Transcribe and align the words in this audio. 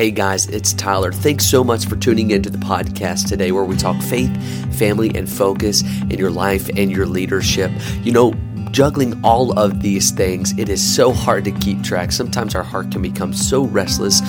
Hey 0.00 0.10
guys, 0.10 0.46
it's 0.46 0.72
Tyler. 0.72 1.12
Thanks 1.12 1.44
so 1.44 1.62
much 1.62 1.84
for 1.84 1.94
tuning 1.94 2.30
into 2.30 2.48
the 2.48 2.56
podcast 2.56 3.28
today 3.28 3.52
where 3.52 3.66
we 3.66 3.76
talk 3.76 4.00
faith, 4.00 4.34
family, 4.78 5.14
and 5.14 5.28
focus 5.28 5.82
in 5.82 6.12
your 6.12 6.30
life 6.30 6.70
and 6.74 6.90
your 6.90 7.04
leadership. 7.04 7.70
You 8.02 8.12
know, 8.12 8.32
juggling 8.70 9.18
all 9.24 9.58
of 9.58 9.80
these 9.82 10.10
things, 10.10 10.52
it 10.58 10.68
is 10.68 10.82
so 10.82 11.12
hard 11.12 11.44
to 11.44 11.52
keep 11.52 11.82
track. 11.82 12.12
Sometimes 12.12 12.54
our 12.54 12.62
heart 12.62 12.90
can 12.90 13.00
become 13.02 13.32
so 13.32 13.64
restless 13.64 14.20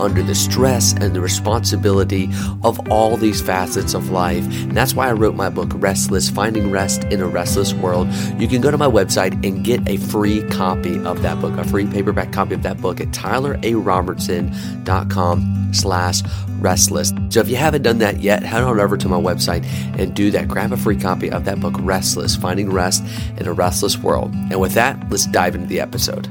under 0.00 0.22
the 0.22 0.34
stress 0.34 0.92
and 0.94 1.14
the 1.14 1.20
responsibility 1.20 2.30
of 2.62 2.90
all 2.90 3.16
these 3.16 3.42
facets 3.42 3.94
of 3.94 4.10
life. 4.10 4.44
And 4.62 4.76
that's 4.76 4.94
why 4.94 5.08
I 5.08 5.12
wrote 5.12 5.34
my 5.34 5.50
book, 5.50 5.70
Restless 5.74 6.30
Finding 6.30 6.70
Rest 6.70 7.02
in 7.04 7.20
a 7.20 7.26
Restless 7.26 7.74
World. 7.74 8.08
You 8.38 8.46
can 8.48 8.60
go 8.60 8.70
to 8.70 8.78
my 8.78 8.86
website 8.86 9.44
and 9.46 9.64
get 9.64 9.88
a 9.88 9.96
free 9.96 10.42
copy 10.48 11.02
of 11.04 11.22
that 11.22 11.40
book, 11.40 11.58
a 11.58 11.64
free 11.64 11.86
paperback 11.86 12.32
copy 12.32 12.54
of 12.54 12.62
that 12.62 12.80
book 12.80 13.00
at 13.00 13.08
tylerarobertson.com 13.08 15.56
slash 15.72 16.22
restless. 16.60 17.12
So 17.30 17.40
if 17.40 17.48
you 17.48 17.56
haven't 17.56 17.82
done 17.82 17.98
that 17.98 18.20
yet, 18.20 18.42
head 18.42 18.62
on 18.62 18.78
over 18.78 18.96
to 18.96 19.08
my 19.08 19.16
website 19.16 19.64
and 19.98 20.14
do 20.14 20.30
that. 20.32 20.48
Grab 20.48 20.72
a 20.72 20.76
free 20.76 20.96
copy 20.96 21.30
of 21.30 21.44
that 21.46 21.60
book, 21.60 21.74
Restless, 21.80 22.36
Finding 22.36 22.70
Rest 22.70 23.04
in 23.38 23.46
a 23.46 23.52
Restless 23.52 23.89
World. 23.98 24.32
And 24.34 24.60
with 24.60 24.72
that, 24.74 25.10
let's 25.10 25.26
dive 25.26 25.54
into 25.54 25.66
the 25.66 25.80
episode. 25.80 26.28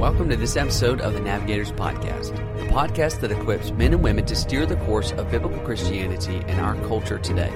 Welcome 0.00 0.28
to 0.30 0.36
this 0.36 0.56
episode 0.56 1.00
of 1.00 1.14
the 1.14 1.20
Navigators 1.20 1.72
Podcast, 1.72 2.32
a 2.62 2.72
podcast 2.72 3.20
that 3.20 3.32
equips 3.32 3.72
men 3.72 3.92
and 3.92 4.02
women 4.02 4.24
to 4.26 4.36
steer 4.36 4.64
the 4.64 4.76
course 4.76 5.10
of 5.12 5.30
biblical 5.30 5.58
Christianity 5.60 6.36
in 6.36 6.60
our 6.60 6.76
culture 6.86 7.18
today. 7.18 7.52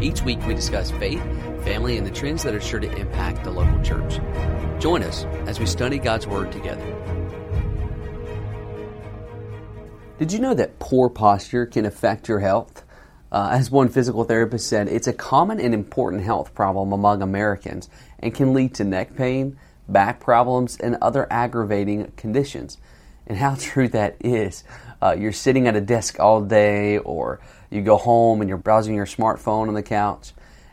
Each 0.00 0.22
week 0.22 0.44
we 0.46 0.54
discuss 0.54 0.90
faith, 0.90 1.22
family, 1.64 1.98
and 1.98 2.06
the 2.06 2.10
trends 2.10 2.42
that 2.42 2.54
are 2.54 2.60
sure 2.60 2.80
to 2.80 2.96
impact 2.96 3.44
the 3.44 3.50
local 3.50 3.80
church. 3.82 4.20
Join 4.80 5.02
us 5.02 5.24
as 5.46 5.60
we 5.60 5.66
study 5.66 5.98
God's 5.98 6.26
Word 6.26 6.50
together. 6.50 6.84
Did 10.18 10.32
you 10.32 10.38
know 10.38 10.54
that 10.54 10.78
poor 10.78 11.08
posture 11.08 11.66
can 11.66 11.84
affect 11.84 12.28
your 12.28 12.40
health? 12.40 12.81
Uh, 13.32 13.48
as 13.50 13.70
one 13.70 13.88
physical 13.88 14.24
therapist 14.24 14.68
said, 14.68 14.88
it's 14.88 15.06
a 15.06 15.12
common 15.12 15.58
and 15.58 15.72
important 15.72 16.22
health 16.22 16.54
problem 16.54 16.92
among 16.92 17.22
Americans 17.22 17.88
and 18.18 18.34
can 18.34 18.52
lead 18.52 18.74
to 18.74 18.84
neck 18.84 19.16
pain, 19.16 19.58
back 19.88 20.20
problems, 20.20 20.76
and 20.76 20.98
other 21.00 21.26
aggravating 21.32 22.12
conditions. 22.18 22.76
And 23.26 23.38
how 23.38 23.54
true 23.58 23.88
that 23.88 24.16
is. 24.20 24.64
Uh, 25.00 25.16
you're 25.18 25.32
sitting 25.32 25.66
at 25.66 25.74
a 25.74 25.80
desk 25.80 26.20
all 26.20 26.42
day, 26.42 26.98
or 26.98 27.40
you 27.70 27.80
go 27.80 27.96
home 27.96 28.42
and 28.42 28.48
you're 28.50 28.58
browsing 28.58 28.94
your 28.94 29.06
smartphone 29.06 29.66
on 29.66 29.74
the 29.74 29.82
couch, 29.82 30.32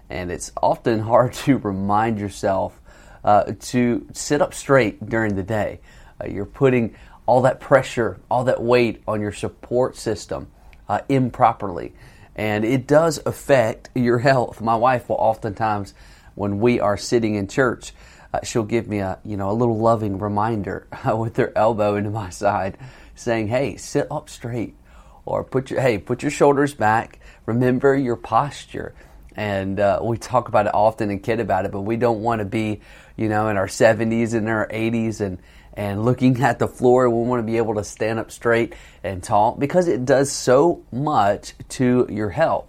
and 0.09 0.29
it's 0.29 0.51
often 0.61 0.99
hard 1.11 1.31
to 1.33 1.57
remind 1.59 2.19
yourself 2.19 2.79
uh, 3.23 3.53
to 3.59 4.05
sit 4.11 4.41
up 4.41 4.53
straight 4.53 5.09
during 5.09 5.35
the 5.35 5.43
day. 5.43 5.79
Uh, 6.21 6.27
you're 6.27 6.45
putting 6.45 6.93
all 7.25 7.41
that 7.43 7.61
pressure, 7.61 8.19
all 8.29 8.43
that 8.43 8.61
weight 8.61 9.01
on 9.07 9.21
your 9.21 9.31
support 9.31 9.95
system 9.95 10.51
uh, 10.89 10.99
improperly, 11.07 11.93
and 12.39 12.63
it 12.63 12.87
does 12.87 13.19
affect 13.25 13.89
your 13.95 14.19
health. 14.19 14.61
My 14.61 14.77
wife 14.77 15.09
will 15.09 15.17
oftentimes, 15.17 15.93
when 16.35 16.61
we 16.61 16.79
are 16.79 16.95
sitting 16.95 17.35
in 17.35 17.49
church, 17.49 17.91
uh, 18.33 18.39
she'll 18.43 18.63
give 18.63 18.87
me 18.87 18.99
a 18.99 19.19
you 19.25 19.35
know 19.35 19.51
a 19.51 19.57
little 19.61 19.77
loving 19.77 20.19
reminder 20.19 20.87
with 21.17 21.35
her 21.35 21.51
elbow 21.53 21.95
into 21.95 22.11
my 22.11 22.29
side, 22.29 22.77
saying, 23.13 23.49
"Hey, 23.49 23.75
sit 23.75 24.07
up 24.09 24.29
straight." 24.29 24.75
Or 25.25 25.43
put 25.43 25.69
your 25.69 25.81
hey, 25.81 25.97
put 25.97 26.23
your 26.23 26.31
shoulders 26.31 26.73
back. 26.73 27.19
Remember 27.45 27.95
your 27.95 28.15
posture 28.15 28.95
and 29.35 29.79
uh, 29.79 29.99
we 30.01 30.17
talk 30.17 30.47
about 30.47 30.65
it 30.65 30.73
often 30.73 31.11
and 31.11 31.21
kid 31.21 31.39
about 31.39 31.65
it, 31.65 31.71
but 31.71 31.81
we 31.81 31.97
don't 31.97 32.21
want 32.21 32.39
to 32.39 32.45
be, 32.45 32.81
you 33.15 33.29
know, 33.29 33.47
in 33.47 33.57
our 33.57 33.67
70s 33.67 34.33
and 34.33 34.49
our 34.49 34.67
80s 34.67 35.21
and 35.21 35.37
and 35.79 36.03
looking 36.03 36.41
at 36.43 36.59
the 36.59 36.67
floor. 36.67 37.09
We 37.09 37.27
want 37.27 37.39
to 37.39 37.49
be 37.49 37.57
able 37.57 37.75
to 37.75 37.83
stand 37.83 38.19
up 38.19 38.29
straight 38.29 38.75
and 39.03 39.23
tall 39.23 39.55
because 39.57 39.87
it 39.87 40.05
does 40.05 40.31
so 40.31 40.83
much 40.91 41.53
to 41.69 42.05
your 42.09 42.29
health. 42.29 42.67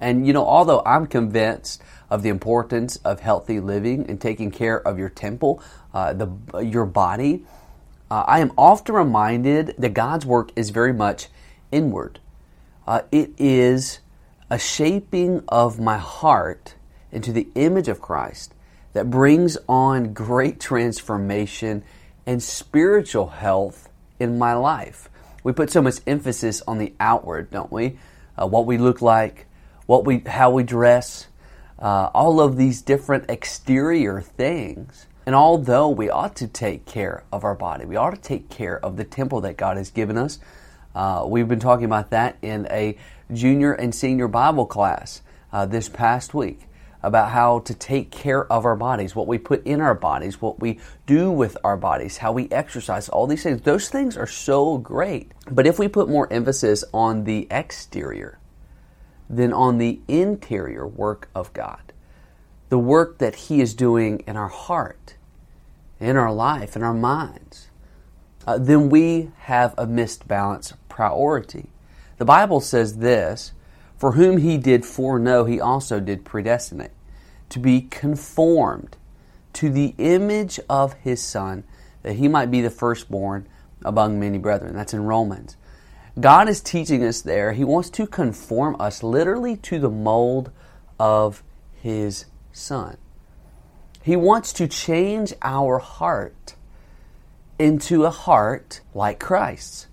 And 0.00 0.26
you 0.26 0.32
know, 0.32 0.46
although 0.46 0.82
I'm 0.86 1.06
convinced 1.06 1.82
of 2.08 2.22
the 2.22 2.28
importance 2.28 2.96
of 2.96 3.20
healthy 3.20 3.58
living 3.58 4.08
and 4.08 4.20
taking 4.20 4.52
care 4.52 4.80
of 4.86 4.98
your 4.98 5.08
temple, 5.08 5.60
uh, 5.92 6.12
the 6.12 6.60
your 6.60 6.86
body, 6.86 7.44
uh, 8.10 8.24
I 8.26 8.38
am 8.38 8.52
often 8.56 8.94
reminded 8.94 9.74
that 9.78 9.94
God's 9.94 10.24
work 10.24 10.52
is 10.54 10.70
very 10.70 10.92
much 10.92 11.28
inward. 11.72 12.20
Uh, 12.86 13.02
it 13.10 13.30
is 13.38 13.98
a 14.48 14.58
shaping 14.58 15.42
of 15.48 15.80
my 15.80 15.98
heart 15.98 16.74
into 17.10 17.32
the 17.32 17.48
image 17.56 17.88
of 17.88 18.00
Christ 18.00 18.54
that 18.92 19.10
brings 19.10 19.58
on 19.68 20.12
great 20.12 20.60
transformation 20.60 21.82
and 22.26 22.42
spiritual 22.42 23.28
health 23.28 23.88
in 24.18 24.38
my 24.38 24.54
life. 24.54 25.08
We 25.44 25.52
put 25.52 25.70
so 25.70 25.80
much 25.80 25.96
emphasis 26.06 26.62
on 26.66 26.78
the 26.78 26.92
outward, 26.98 27.50
don't 27.50 27.70
we? 27.70 27.98
Uh, 28.36 28.46
what 28.46 28.66
we 28.66 28.78
look 28.78 29.00
like, 29.00 29.46
what 29.86 30.04
we, 30.04 30.18
how 30.26 30.50
we 30.50 30.64
dress, 30.64 31.28
uh, 31.78 32.10
all 32.12 32.40
of 32.40 32.56
these 32.56 32.82
different 32.82 33.30
exterior 33.30 34.20
things. 34.20 35.06
And 35.24 35.34
although 35.34 35.88
we 35.88 36.10
ought 36.10 36.36
to 36.36 36.48
take 36.48 36.84
care 36.84 37.24
of 37.32 37.44
our 37.44 37.54
body, 37.54 37.84
we 37.84 37.96
ought 37.96 38.14
to 38.14 38.20
take 38.20 38.48
care 38.48 38.84
of 38.84 38.96
the 38.96 39.04
temple 39.04 39.40
that 39.42 39.56
God 39.56 39.76
has 39.76 39.90
given 39.90 40.18
us. 40.18 40.38
Uh, 40.94 41.24
we've 41.26 41.48
been 41.48 41.60
talking 41.60 41.84
about 41.84 42.10
that 42.10 42.36
in 42.42 42.66
a 42.70 42.96
junior 43.32 43.72
and 43.72 43.94
senior 43.94 44.28
Bible 44.28 44.66
class 44.66 45.22
uh, 45.52 45.66
this 45.66 45.88
past 45.88 46.34
week 46.34 46.66
about 47.02 47.30
how 47.30 47.60
to 47.60 47.74
take 47.74 48.10
care 48.10 48.50
of 48.50 48.64
our 48.64 48.76
bodies, 48.76 49.14
what 49.14 49.26
we 49.26 49.38
put 49.38 49.64
in 49.66 49.80
our 49.80 49.94
bodies, 49.94 50.40
what 50.40 50.60
we 50.60 50.80
do 51.06 51.30
with 51.30 51.56
our 51.62 51.76
bodies, 51.76 52.18
how 52.18 52.32
we 52.32 52.48
exercise, 52.50 53.08
all 53.08 53.26
these 53.26 53.42
things. 53.42 53.62
Those 53.62 53.88
things 53.88 54.16
are 54.16 54.26
so 54.26 54.78
great. 54.78 55.32
But 55.50 55.66
if 55.66 55.78
we 55.78 55.88
put 55.88 56.08
more 56.08 56.32
emphasis 56.32 56.84
on 56.92 57.24
the 57.24 57.46
exterior 57.50 58.38
than 59.28 59.52
on 59.52 59.78
the 59.78 60.00
interior 60.08 60.86
work 60.86 61.28
of 61.34 61.52
God, 61.52 61.92
the 62.68 62.78
work 62.78 63.18
that 63.18 63.34
He 63.34 63.60
is 63.60 63.74
doing 63.74 64.22
in 64.26 64.36
our 64.36 64.48
heart, 64.48 65.14
in 66.00 66.16
our 66.16 66.32
life, 66.32 66.76
in 66.76 66.82
our 66.82 66.94
minds, 66.94 67.68
uh, 68.46 68.58
then 68.58 68.88
we 68.90 69.30
have 69.38 69.74
a 69.76 69.86
misbalanced 69.86 70.74
priority. 70.88 71.68
The 72.18 72.24
Bible 72.24 72.60
says 72.60 72.98
this 72.98 73.52
For 73.96 74.12
whom 74.12 74.38
he 74.38 74.58
did 74.58 74.84
foreknow, 74.84 75.44
he 75.44 75.60
also 75.60 76.00
did 76.00 76.24
predestinate, 76.24 76.90
to 77.48 77.58
be 77.58 77.82
conformed 77.82 78.96
to 79.54 79.70
the 79.70 79.94
image 79.96 80.60
of 80.68 80.92
his 80.94 81.22
Son, 81.22 81.64
that 82.02 82.16
he 82.16 82.28
might 82.28 82.50
be 82.50 82.60
the 82.60 82.70
firstborn 82.70 83.48
among 83.84 84.20
many 84.20 84.38
brethren. 84.38 84.74
That's 84.74 84.92
in 84.92 85.04
Romans. 85.04 85.56
God 86.18 86.48
is 86.48 86.60
teaching 86.60 87.04
us 87.04 87.22
there. 87.22 87.52
He 87.52 87.64
wants 87.64 87.90
to 87.90 88.06
conform 88.06 88.76
us 88.80 89.02
literally 89.02 89.56
to 89.58 89.78
the 89.78 89.90
mold 89.90 90.50
of 90.98 91.42
his 91.74 92.26
Son. 92.52 92.96
He 94.02 94.16
wants 94.16 94.52
to 94.54 94.68
change 94.68 95.34
our 95.42 95.78
heart 95.78 96.54
into 97.58 98.04
a 98.04 98.10
heart 98.10 98.80
like 98.94 99.18
Christ's. 99.18 99.88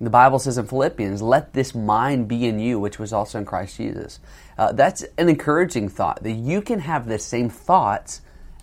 The 0.00 0.10
Bible 0.10 0.38
says 0.38 0.58
in 0.58 0.66
Philippians, 0.66 1.22
let 1.22 1.54
this 1.54 1.74
mind 1.74 2.28
be 2.28 2.46
in 2.46 2.58
you, 2.58 2.78
which 2.78 2.98
was 2.98 3.12
also 3.12 3.38
in 3.38 3.46
Christ 3.46 3.78
Jesus. 3.78 4.20
Uh, 4.58 4.72
that's 4.72 5.02
an 5.16 5.28
encouraging 5.28 5.88
thought 5.88 6.22
that 6.22 6.32
you 6.32 6.60
can 6.60 6.80
have 6.80 7.06
the 7.06 7.18
same 7.18 7.48
thoughts 7.48 8.20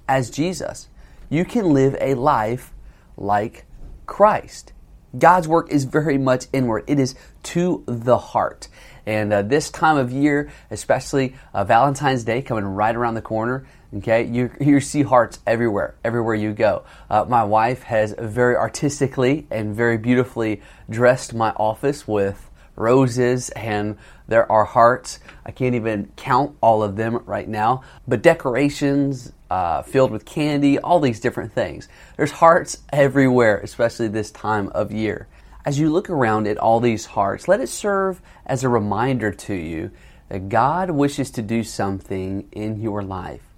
as 0.07 0.29
Jesus. 0.29 0.89
You 1.29 1.44
can 1.44 1.73
live 1.73 1.95
a 1.99 2.13
life 2.13 2.71
like 3.17 3.66
Christ. 4.05 4.73
God's 5.17 5.47
work 5.47 5.71
is 5.71 5.85
very 5.85 6.17
much 6.17 6.45
inward, 6.53 6.83
it 6.88 6.99
is 6.99 7.16
to 7.44 7.83
the 7.88 8.17
heart. 8.17 8.67
And 9.05 9.33
uh, 9.33 9.41
this 9.41 9.69
time 9.69 9.97
of 9.97 10.11
year, 10.11 10.51
especially 10.71 11.35
uh, 11.53 11.63
Valentine's 11.63 12.23
Day 12.23 12.41
coming 12.41 12.63
right 12.63 12.95
around 12.95 13.15
the 13.15 13.21
corner, 13.21 13.65
Okay, 13.97 14.23
you, 14.23 14.49
you 14.59 14.79
see 14.79 15.03
hearts 15.03 15.39
everywhere, 15.45 15.93
everywhere 16.03 16.33
you 16.33 16.51
go. 16.51 16.83
Uh, 17.11 17.25
my 17.27 17.44
wife 17.44 17.83
has 17.83 18.15
very 18.18 18.56
artistically 18.56 19.45
and 19.51 19.75
very 19.75 19.97
beautifully 19.97 20.63
dressed 20.89 21.35
my 21.35 21.51
office 21.51 22.07
with 22.07 22.50
roses, 22.75 23.50
and 23.51 23.97
there 24.27 24.51
are 24.51 24.65
hearts. 24.65 25.19
I 25.45 25.51
can't 25.51 25.75
even 25.75 26.12
count 26.15 26.57
all 26.59 26.81
of 26.81 26.95
them 26.95 27.21
right 27.27 27.47
now, 27.47 27.83
but 28.07 28.23
decorations 28.23 29.31
uh, 29.51 29.83
filled 29.83 30.09
with 30.09 30.25
candy, 30.25 30.79
all 30.79 31.00
these 31.00 31.19
different 31.19 31.53
things. 31.53 31.88
There's 32.18 32.31
hearts 32.31 32.81
everywhere, 32.91 33.59
especially 33.59 34.07
this 34.07 34.31
time 34.31 34.69
of 34.69 34.91
year. 34.91 35.27
As 35.65 35.77
you 35.77 35.91
look 35.91 36.09
around 36.09 36.47
at 36.47 36.57
all 36.57 36.79
these 36.79 37.06
hearts, 37.06 37.47
let 37.47 37.62
it 37.62 37.69
serve 37.69 38.23
as 38.44 38.63
a 38.63 38.69
reminder 38.69 39.31
to 39.31 39.53
you 39.53 39.91
that 40.29 40.50
God 40.50 40.89
wishes 40.89 41.29
to 41.31 41.44
do 41.44 41.63
something 41.63 42.50
in 42.51 42.81
your 42.81 43.03
life. 43.03 43.52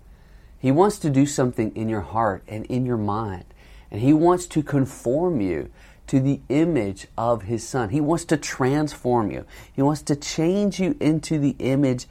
He 0.65 0.71
wants 0.71 0.97
to 0.97 1.11
do 1.11 1.27
something 1.27 1.75
in 1.75 1.89
your 1.89 2.01
heart 2.01 2.41
and 2.47 2.65
in 2.65 2.87
your 2.87 2.97
mind. 2.97 3.45
And 3.91 4.01
He 4.01 4.13
wants 4.13 4.47
to 4.47 4.63
conform 4.63 5.39
you 5.39 5.69
to 6.07 6.19
the 6.19 6.39
image 6.49 7.05
of 7.15 7.43
His 7.43 7.63
Son. 7.63 7.89
He 7.89 8.01
wants 8.01 8.25
to 8.25 8.35
transform 8.35 9.29
you. 9.29 9.45
He 9.71 9.83
wants 9.83 10.01
to 10.01 10.15
change 10.15 10.79
you 10.79 10.97
into 10.99 11.37
the 11.37 11.55
image 11.59 12.07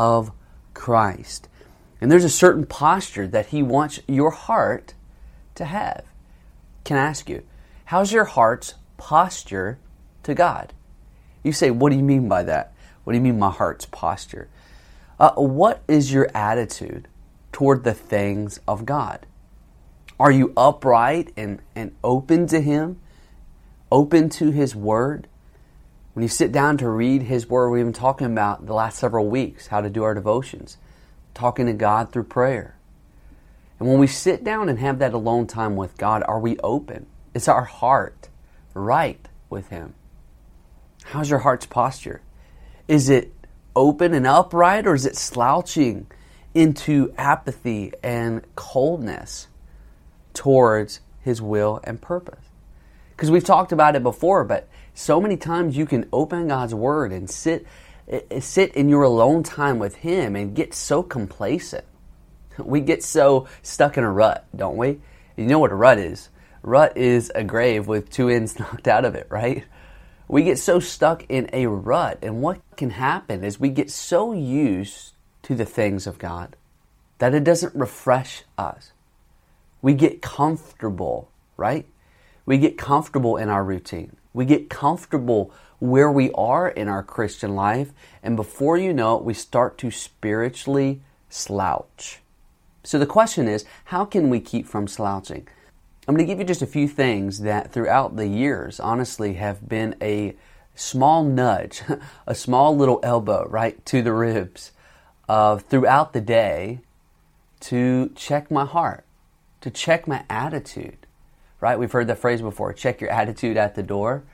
of 0.00 0.32
Christ. 0.74 1.46
And 2.00 2.10
there's 2.10 2.24
a 2.24 2.28
certain 2.28 2.66
posture 2.66 3.28
that 3.28 3.46
He 3.46 3.62
wants 3.62 4.00
your 4.08 4.32
heart 4.32 4.94
to 5.54 5.64
have. 5.64 6.04
Can 6.82 6.96
I 6.96 7.02
ask 7.02 7.30
you, 7.30 7.44
how's 7.84 8.10
your 8.10 8.24
heart's 8.24 8.74
posture 8.96 9.78
to 10.24 10.34
God? 10.34 10.72
You 11.44 11.52
say, 11.52 11.70
what 11.70 11.90
do 11.90 11.96
you 11.96 12.02
mean 12.02 12.26
by 12.26 12.42
that? 12.42 12.72
What 13.04 13.12
do 13.12 13.16
you 13.16 13.22
mean, 13.22 13.38
my 13.38 13.50
heart's 13.50 13.86
posture? 13.86 14.48
Uh, 15.20 15.34
what 15.34 15.84
is 15.86 16.12
your 16.12 16.28
attitude 16.34 17.06
toward 17.52 17.84
the 17.84 17.94
things 17.94 18.58
of 18.66 18.84
God? 18.84 19.26
Are 20.18 20.30
you 20.30 20.52
upright 20.56 21.32
and, 21.36 21.60
and 21.74 21.94
open 22.02 22.46
to 22.48 22.60
Him? 22.60 23.00
Open 23.90 24.28
to 24.30 24.50
His 24.50 24.74
Word? 24.74 25.28
When 26.14 26.22
you 26.22 26.28
sit 26.28 26.52
down 26.52 26.78
to 26.78 26.88
read 26.88 27.22
His 27.22 27.48
Word, 27.48 27.70
we've 27.70 27.84
been 27.84 27.92
talking 27.92 28.26
about 28.26 28.66
the 28.66 28.74
last 28.74 28.98
several 28.98 29.28
weeks 29.28 29.68
how 29.68 29.80
to 29.80 29.90
do 29.90 30.02
our 30.02 30.14
devotions, 30.14 30.76
talking 31.34 31.66
to 31.66 31.72
God 31.72 32.12
through 32.12 32.24
prayer. 32.24 32.76
And 33.78 33.88
when 33.88 33.98
we 33.98 34.06
sit 34.06 34.44
down 34.44 34.68
and 34.68 34.78
have 34.78 35.00
that 35.00 35.12
alone 35.12 35.46
time 35.46 35.74
with 35.74 35.96
God, 35.96 36.22
are 36.28 36.38
we 36.38 36.56
open? 36.58 37.06
Is 37.34 37.48
our 37.48 37.64
heart 37.64 38.28
right 38.74 39.28
with 39.50 39.68
Him? 39.68 39.94
How's 41.04 41.30
your 41.30 41.40
heart's 41.40 41.66
posture? 41.66 42.20
Is 42.86 43.08
it 43.08 43.32
open 43.74 44.14
and 44.14 44.26
upright, 44.26 44.86
or 44.86 44.94
is 44.94 45.06
it 45.06 45.16
slouching 45.16 46.06
into 46.54 47.12
apathy 47.16 47.92
and 48.02 48.42
coldness 48.56 49.48
towards 50.34 51.00
His 51.20 51.40
will 51.40 51.80
and 51.84 52.00
purpose? 52.00 52.44
Because 53.10 53.30
we've 53.30 53.44
talked 53.44 53.72
about 53.72 53.94
it 53.94 54.02
before, 54.02 54.44
but 54.44 54.68
so 54.94 55.20
many 55.20 55.36
times 55.36 55.76
you 55.76 55.86
can 55.86 56.08
open 56.12 56.48
God's 56.48 56.74
Word 56.74 57.12
and 57.12 57.28
sit 57.30 57.66
eh, 58.08 58.20
eh, 58.30 58.40
sit 58.40 58.74
in 58.74 58.88
your 58.88 59.02
alone 59.02 59.42
time 59.42 59.78
with 59.78 59.96
Him 59.96 60.36
and 60.36 60.54
get 60.54 60.74
so 60.74 61.02
complacent. 61.02 61.84
We 62.58 62.80
get 62.80 63.02
so 63.02 63.48
stuck 63.62 63.96
in 63.96 64.04
a 64.04 64.10
rut, 64.10 64.46
don't 64.54 64.76
we? 64.76 65.00
You 65.36 65.46
know 65.46 65.58
what 65.58 65.72
a 65.72 65.76
rut 65.76 65.98
is? 65.98 66.28
Rut 66.62 66.96
is 66.96 67.32
a 67.34 67.42
grave 67.42 67.86
with 67.86 68.10
two 68.10 68.28
ends 68.28 68.58
knocked 68.58 68.88
out 68.88 69.04
of 69.04 69.14
it, 69.14 69.26
right? 69.30 69.64
We 70.28 70.44
get 70.44 70.58
so 70.58 70.80
stuck 70.80 71.24
in 71.28 71.50
a 71.52 71.66
rut, 71.66 72.18
and 72.22 72.40
what 72.40 72.60
can 72.76 72.90
happen 72.90 73.44
is 73.44 73.60
we 73.60 73.68
get 73.68 73.90
so 73.90 74.32
used 74.32 75.11
to 75.42 75.54
the 75.54 75.64
things 75.64 76.06
of 76.06 76.18
God 76.18 76.56
that 77.22 77.34
it 77.34 77.44
doesn't 77.44 77.72
refresh 77.76 78.42
us. 78.58 78.90
We 79.80 79.94
get 79.94 80.22
comfortable, 80.22 81.30
right? 81.56 81.86
We 82.44 82.58
get 82.58 82.76
comfortable 82.76 83.36
in 83.36 83.48
our 83.48 83.62
routine. 83.62 84.16
We 84.32 84.44
get 84.44 84.68
comfortable 84.68 85.52
where 85.78 86.10
we 86.10 86.32
are 86.32 86.68
in 86.68 86.88
our 86.88 87.04
Christian 87.04 87.54
life, 87.54 87.92
and 88.24 88.34
before 88.34 88.76
you 88.76 88.92
know 88.92 89.18
it, 89.18 89.24
we 89.24 89.34
start 89.34 89.78
to 89.78 89.92
spiritually 89.92 91.00
slouch. 91.28 92.20
So 92.82 92.98
the 92.98 93.06
question 93.06 93.46
is, 93.46 93.64
how 93.84 94.04
can 94.04 94.28
we 94.28 94.40
keep 94.40 94.66
from 94.66 94.88
slouching? 94.88 95.46
I'm 96.08 96.16
going 96.16 96.26
to 96.26 96.32
give 96.32 96.40
you 96.40 96.44
just 96.44 96.62
a 96.62 96.66
few 96.66 96.88
things 96.88 97.42
that 97.42 97.72
throughout 97.72 98.16
the 98.16 98.26
years, 98.26 98.80
honestly, 98.80 99.34
have 99.34 99.68
been 99.68 99.94
a 100.02 100.34
small 100.74 101.22
nudge, 101.22 101.82
a 102.26 102.34
small 102.34 102.76
little 102.76 102.98
elbow, 103.04 103.46
right, 103.48 103.84
to 103.86 104.02
the 104.02 104.12
ribs 104.12 104.72
of 105.32 105.62
throughout 105.62 106.12
the 106.12 106.20
day 106.20 106.78
to 107.58 108.10
check 108.14 108.50
my 108.50 108.66
heart, 108.66 109.02
to 109.62 109.70
check 109.70 110.06
my 110.06 110.22
attitude, 110.28 111.06
right? 111.58 111.78
We've 111.78 111.90
heard 111.90 112.08
that 112.08 112.18
phrase 112.18 112.42
before 112.42 112.74
check 112.74 113.00
your 113.00 113.08
attitude 113.08 113.56
at 113.56 113.74
the 113.74 113.82
door, 113.82 114.24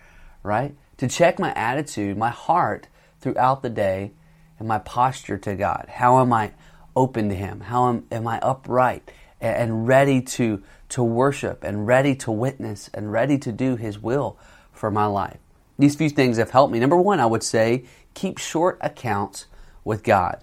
right? 0.42 0.74
To 0.96 1.06
check 1.06 1.38
my 1.38 1.54
attitude, 1.54 2.18
my 2.18 2.30
heart 2.30 2.88
throughout 3.20 3.62
the 3.62 3.70
day, 3.70 4.10
and 4.58 4.66
my 4.66 4.80
posture 4.80 5.38
to 5.38 5.54
God. 5.54 5.86
How 5.88 6.18
am 6.18 6.32
I 6.32 6.50
open 6.96 7.28
to 7.28 7.34
Him? 7.36 7.60
How 7.60 7.90
am, 7.90 8.04
am 8.10 8.26
I 8.26 8.40
upright 8.40 9.08
and 9.40 9.86
ready 9.86 10.20
to 10.20 10.64
to 10.88 11.04
worship 11.04 11.62
and 11.62 11.86
ready 11.86 12.16
to 12.16 12.32
witness 12.32 12.90
and 12.92 13.12
ready 13.12 13.38
to 13.38 13.52
do 13.52 13.76
His 13.76 14.00
will 14.00 14.36
for 14.72 14.90
my 14.90 15.06
life. 15.06 15.38
These 15.78 15.94
few 15.94 16.10
things 16.10 16.38
have 16.38 16.50
helped 16.50 16.72
me. 16.72 16.80
Number 16.80 16.96
one, 16.96 17.20
I 17.20 17.26
would 17.26 17.44
say 17.44 17.84
keep 18.14 18.38
short 18.38 18.78
accounts 18.80 19.46
with 19.84 20.02
God. 20.02 20.42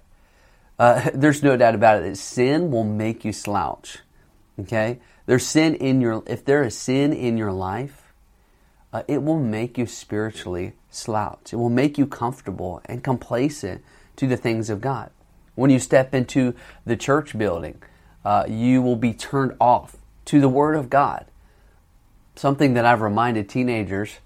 Uh, 0.78 1.10
there's 1.14 1.44
no 1.44 1.58
doubt 1.58 1.76
about 1.76 2.00
it 2.00 2.10
that 2.10 2.18
sin 2.18 2.72
will 2.72 2.84
make 2.84 3.26
you 3.26 3.34
slouch. 3.34 4.00
Okay? 4.60 5.00
There's 5.26 5.46
sin 5.46 5.76
in 5.76 6.02
your, 6.02 6.24
if 6.28 6.46
there 6.46 6.64
is 6.64 6.78
sin 6.78 7.14
in 7.14 7.38
your 7.38 7.52
life, 7.52 8.14
uh, 8.94 9.04
it 9.08 9.24
will 9.24 9.40
make 9.40 9.78
you 9.78 9.86
spiritually 9.86 10.74
slouch. 10.90 11.52
It 11.52 11.58
will 11.58 11.70
make 11.70 11.98
you 11.98 12.08
comfortable 12.08 12.82
and 12.86 13.04
complacent 13.04 13.84
to 14.16 14.28
the 14.28 14.38
things 14.38 14.70
of 14.70 14.80
God. 14.80 15.10
When 15.56 15.70
you 15.70 15.80
step 15.80 16.14
into 16.14 16.54
the 16.86 16.96
church 16.96 17.38
building, 17.38 17.82
uh, 18.24 18.46
you 18.48 18.82
will 18.82 18.96
be 18.96 19.14
turned 19.14 19.56
off 19.60 19.98
to 20.26 20.40
the 20.40 20.50
Word 20.50 20.76
of 20.76 20.90
God. 20.90 21.26
Something 22.36 22.74
that 22.74 22.86
I've 22.86 23.02
reminded 23.02 23.50
teenagers 23.50 24.20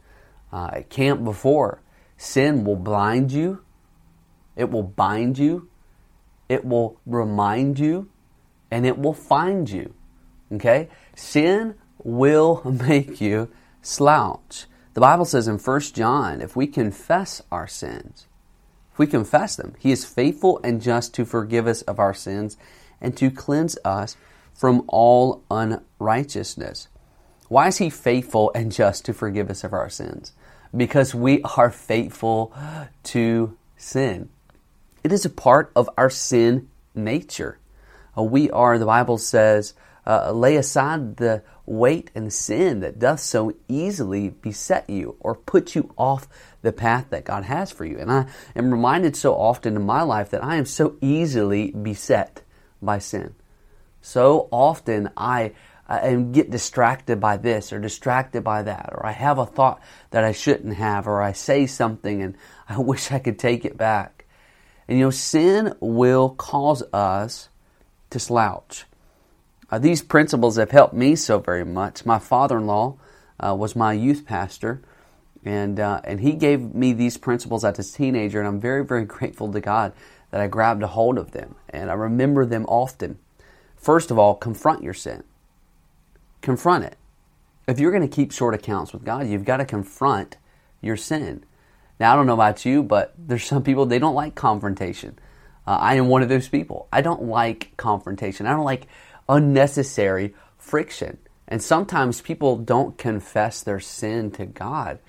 uh, 0.52 0.72
at 0.74 0.90
camp 0.90 1.24
before 1.24 1.82
sin 2.18 2.64
will 2.64 2.76
blind 2.76 3.32
you, 3.32 3.64
it 4.56 4.70
will 4.70 4.84
bind 4.84 5.38
you, 5.38 5.69
it 6.50 6.66
will 6.66 7.00
remind 7.06 7.80
you, 7.80 8.10
and 8.70 8.86
it 8.86 8.98
will 8.98 9.14
find 9.14 9.70
you. 9.70 9.94
Okay? 10.52 10.90
Sin 11.16 11.76
will 12.04 12.62
make 12.88 13.22
you 13.22 13.50
slouch. 13.82 14.66
The 14.96 15.02
Bible 15.02 15.26
says 15.26 15.48
in 15.48 15.60
1 15.60 15.80
John, 15.94 16.42
if 16.42 16.56
we 16.56 16.68
confess 16.68 17.42
our 17.52 17.68
sins, 17.68 18.26
if 18.92 19.00
we 19.00 19.08
confess 19.08 19.56
them, 19.56 19.76
He 19.80 19.92
is 19.92 20.04
faithful 20.04 20.60
and 20.64 20.82
just 20.82 21.14
to 21.14 21.26
forgive 21.26 21.68
us 21.68 21.84
of 21.84 22.00
our 22.00 22.14
sins 22.14 22.58
and 23.00 23.16
to 23.18 23.32
cleanse 23.32 23.78
us 23.86 24.18
from 24.54 24.84
all 24.88 25.44
unrighteousness. 25.50 26.90
Why 27.48 27.68
is 27.68 27.78
he 27.78 27.90
faithful 27.90 28.52
and 28.54 28.72
just 28.72 29.06
to 29.06 29.14
forgive 29.14 29.50
us 29.50 29.64
of 29.64 29.74
our 29.74 29.90
sins? 29.90 30.34
Because 30.76 31.16
we 31.16 31.42
are 31.44 31.72
faithful 31.72 32.54
to 33.04 33.58
sin. 33.78 34.30
It 35.04 35.12
is 35.12 35.26
a 35.26 35.30
part 35.30 35.72
of 35.76 35.90
our 35.98 36.10
sin 36.10 36.70
nature. 36.96 37.60
Uh, 38.18 38.24
we 38.24 38.50
are, 38.52 38.78
the 38.78 38.86
Bible 38.86 39.18
says, 39.18 39.74
uh, 40.06 40.32
lay 40.32 40.56
aside 40.56 41.18
the 41.18 41.44
weight 41.66 42.10
and 42.16 42.34
sin 42.34 42.80
that 42.80 42.98
doth 42.98 43.20
so 43.20 43.54
easily 43.68 44.30
beset 44.30 44.90
you 44.90 45.16
or 45.20 45.36
put 45.36 45.76
you 45.76 45.94
off 45.98 46.28
the 46.62 46.72
path 46.72 47.08
that 47.12 47.26
God 47.26 47.44
has 47.46 47.72
for 47.72 47.86
you. 47.86 48.00
And 48.00 48.12
I 48.12 48.26
am 48.56 48.72
reminded 48.72 49.16
so 49.16 49.36
often 49.36 49.76
in 49.76 49.86
my 49.86 50.02
life 50.02 50.32
that 50.32 50.44
I 50.44 50.56
am 50.56 50.66
so 50.66 50.98
easily 51.02 51.72
beset 51.72 52.42
by 52.82 52.98
sin. 53.00 53.36
So 54.02 54.48
often 54.52 55.10
I 55.16 55.54
and 55.90 56.34
get 56.34 56.52
distracted 56.52 57.20
by 57.20 57.38
this 57.38 57.74
or 57.74 57.80
distracted 57.80 58.44
by 58.44 58.62
that, 58.62 58.90
or 58.92 59.06
I 59.06 59.12
have 59.12 59.40
a 59.40 59.46
thought 59.46 59.82
that 60.12 60.24
I 60.24 60.32
shouldn't 60.32 60.76
have, 60.76 61.08
or 61.08 61.22
I 61.22 61.32
say 61.32 61.66
something 61.66 62.22
and 62.22 62.36
I 62.68 62.78
wish 62.80 63.12
I 63.12 63.20
could 63.20 63.40
take 63.40 63.66
it 63.66 63.78
back. 63.78 64.19
And 64.90 64.98
you 64.98 65.06
know, 65.06 65.12
sin 65.12 65.76
will 65.80 66.32
cause 66.32 66.82
us 66.92 67.50
to 68.10 68.18
slouch. 68.18 68.86
Uh, 69.70 69.78
these 69.78 70.02
principles 70.02 70.58
have 70.58 70.72
helped 70.72 70.96
me 70.96 71.16
so 71.16 71.38
very 71.38 71.64
much. 71.64 72.08
My 72.08 72.18
father-in-law 72.18 72.98
uh, 73.40 73.56
was 73.56 73.76
my 73.76 73.94
youth 73.94 74.26
pastor, 74.26 74.82
and 75.46 75.80
uh, 75.80 76.02
and 76.04 76.22
he 76.22 76.34
gave 76.34 76.74
me 76.74 76.94
these 76.94 77.18
principles 77.18 77.64
as 77.64 77.78
a 77.78 77.84
teenager, 77.84 78.40
and 78.40 78.48
I'm 78.48 78.60
very 78.60 78.84
very 78.84 79.06
grateful 79.18 79.54
to 79.54 79.62
God 79.62 79.94
that 80.32 80.42
I 80.42 80.48
grabbed 80.48 80.82
a 80.82 80.88
hold 80.88 81.20
of 81.20 81.34
them, 81.34 81.54
and 81.70 81.92
I 81.92 81.94
remember 81.94 82.44
them 82.48 82.66
often. 82.66 83.20
First 83.78 84.10
of 84.10 84.18
all, 84.18 84.34
confront 84.34 84.82
your 84.82 84.96
sin. 84.96 85.24
Confront 86.42 86.86
it. 86.86 86.98
If 87.68 87.80
you're 87.80 87.92
going 87.92 88.10
to 88.10 88.16
keep 88.16 88.32
short 88.32 88.56
accounts 88.56 88.92
with 88.92 89.06
God, 89.06 89.28
you've 89.28 89.46
got 89.46 89.58
to 89.58 89.66
confront 89.66 90.38
your 90.82 90.98
sin. 90.98 91.44
Now, 92.00 92.14
I 92.14 92.16
don't 92.16 92.28
know 92.28 92.34
about 92.34 92.66
you, 92.66 92.82
but 92.82 93.14
there's 93.18 93.44
some 93.44 93.64
people, 93.64 93.86
they 93.86 94.00
don't 94.00 94.16
like 94.16 94.36
confrontation. 94.36 95.20
Uh, 95.68 95.78
I 95.80 95.96
am 95.96 96.08
one 96.08 96.24
of 96.24 96.30
those 96.30 96.48
people. 96.48 96.88
I 96.92 97.02
don't 97.02 97.24
like 97.24 97.76
confrontation. 97.78 98.46
I 98.46 98.52
don't 98.52 98.66
like 98.66 98.88
unnecessary 99.28 100.34
friction. 100.58 101.18
And 101.48 101.62
sometimes 101.62 102.22
people 102.22 102.58
don't 102.58 102.98
confess 102.98 103.62
their 103.62 103.80
sin 103.80 104.32
to 104.32 104.46
God 104.46 105.00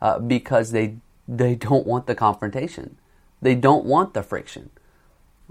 uh, 0.00 0.18
because 0.18 0.72
they, 0.72 0.96
they 1.28 1.54
don't 1.54 1.86
want 1.86 2.06
the 2.06 2.14
confrontation. 2.14 2.96
They 3.40 3.54
don't 3.54 3.84
want 3.84 4.14
the 4.14 4.22
friction. 4.22 4.70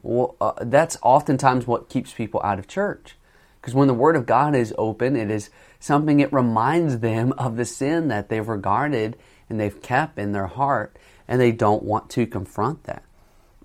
Well, 0.01 0.35
uh, 0.41 0.53
that's 0.61 0.97
oftentimes 1.01 1.65
what 1.65 1.89
keeps 1.89 2.13
people 2.13 2.41
out 2.43 2.59
of 2.59 2.67
church. 2.67 3.15
Because 3.59 3.73
when 3.73 3.87
the 3.87 3.93
Word 3.93 4.15
of 4.15 4.25
God 4.25 4.55
is 4.55 4.73
open, 4.77 5.15
it 5.15 5.29
is 5.29 5.49
something 5.79 6.19
it 6.19 6.31
reminds 6.31 6.99
them 6.99 7.33
of 7.33 7.57
the 7.57 7.65
sin 7.65 8.07
that 8.07 8.29
they've 8.29 8.47
regarded 8.47 9.17
and 9.49 9.59
they've 9.59 9.81
kept 9.81 10.17
in 10.17 10.31
their 10.31 10.47
heart, 10.47 10.95
and 11.27 11.41
they 11.41 11.51
don't 11.51 11.83
want 11.83 12.09
to 12.11 12.25
confront 12.25 12.83
that. 12.83 13.03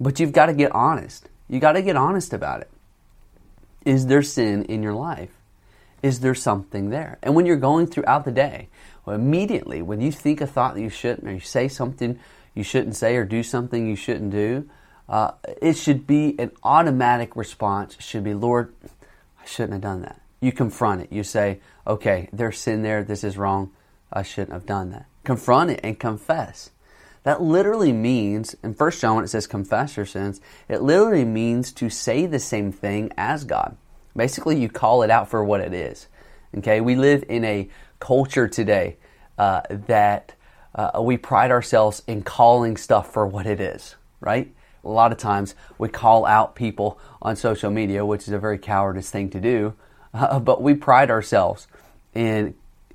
But 0.00 0.18
you've 0.18 0.32
got 0.32 0.46
to 0.46 0.54
get 0.54 0.72
honest. 0.72 1.28
You 1.48 1.60
got 1.60 1.72
to 1.72 1.82
get 1.82 1.96
honest 1.96 2.32
about 2.32 2.62
it. 2.62 2.70
Is 3.84 4.06
there 4.06 4.22
sin 4.22 4.64
in 4.64 4.82
your 4.82 4.94
life? 4.94 5.30
Is 6.02 6.20
there 6.20 6.34
something 6.34 6.90
there? 6.90 7.18
And 7.22 7.34
when 7.34 7.46
you're 7.46 7.56
going 7.56 7.86
throughout 7.86 8.24
the 8.24 8.32
day, 8.32 8.68
well, 9.04 9.16
immediately 9.16 9.82
when 9.82 10.00
you 10.00 10.10
think 10.10 10.40
a 10.40 10.46
thought 10.46 10.74
that 10.74 10.80
you 10.80 10.90
shouldn't, 10.90 11.28
or 11.28 11.32
you 11.32 11.40
say 11.40 11.68
something 11.68 12.18
you 12.54 12.62
shouldn't 12.62 12.96
say, 12.96 13.16
or 13.16 13.24
do 13.24 13.42
something 13.42 13.86
you 13.86 13.96
shouldn't 13.96 14.30
do, 14.30 14.68
uh, 15.08 15.32
it 15.60 15.76
should 15.76 16.06
be 16.06 16.34
an 16.38 16.50
automatic 16.62 17.36
response. 17.36 17.96
Should 18.00 18.24
be, 18.24 18.34
Lord, 18.34 18.74
I 19.42 19.46
shouldn't 19.46 19.72
have 19.72 19.82
done 19.82 20.02
that. 20.02 20.20
You 20.40 20.52
confront 20.52 21.02
it. 21.02 21.12
You 21.12 21.22
say, 21.22 21.60
okay, 21.86 22.28
there's 22.32 22.58
sin 22.58 22.82
there. 22.82 23.02
This 23.02 23.24
is 23.24 23.36
wrong. 23.36 23.70
I 24.12 24.22
shouldn't 24.22 24.52
have 24.52 24.66
done 24.66 24.90
that. 24.90 25.06
Confront 25.24 25.70
it 25.70 25.80
and 25.82 25.98
confess. 25.98 26.70
That 27.24 27.40
literally 27.40 27.92
means, 27.92 28.54
in 28.62 28.74
1 28.74 28.90
John, 28.92 29.16
when 29.16 29.24
it 29.24 29.28
says 29.28 29.46
confess 29.46 29.96
your 29.96 30.06
sins, 30.06 30.40
it 30.68 30.82
literally 30.82 31.24
means 31.24 31.72
to 31.72 31.88
say 31.88 32.26
the 32.26 32.38
same 32.38 32.70
thing 32.70 33.10
as 33.16 33.44
God. 33.44 33.76
Basically, 34.14 34.60
you 34.60 34.68
call 34.68 35.02
it 35.02 35.10
out 35.10 35.28
for 35.28 35.42
what 35.42 35.60
it 35.60 35.72
is. 35.72 36.06
Okay, 36.58 36.80
we 36.80 36.94
live 36.94 37.24
in 37.28 37.44
a 37.44 37.68
culture 37.98 38.46
today 38.46 38.96
uh, 39.38 39.62
that 39.70 40.34
uh, 40.74 41.00
we 41.02 41.16
pride 41.16 41.50
ourselves 41.50 42.02
in 42.06 42.22
calling 42.22 42.76
stuff 42.76 43.12
for 43.12 43.26
what 43.26 43.46
it 43.46 43.60
is, 43.60 43.96
right? 44.20 44.54
A 44.84 44.88
lot 44.88 45.10
of 45.10 45.18
times 45.18 45.54
we 45.78 45.88
call 45.88 46.26
out 46.26 46.54
people 46.54 46.98
on 47.22 47.36
social 47.36 47.70
media, 47.70 48.04
which 48.04 48.22
is 48.22 48.34
a 48.34 48.38
very 48.38 48.58
cowardice 48.58 49.10
thing 49.10 49.30
to 49.30 49.40
do, 49.40 49.74
uh, 50.12 50.38
but 50.40 50.62
we 50.62 50.74
pride 50.74 51.10
ourselves 51.10 51.66
in 52.14 52.54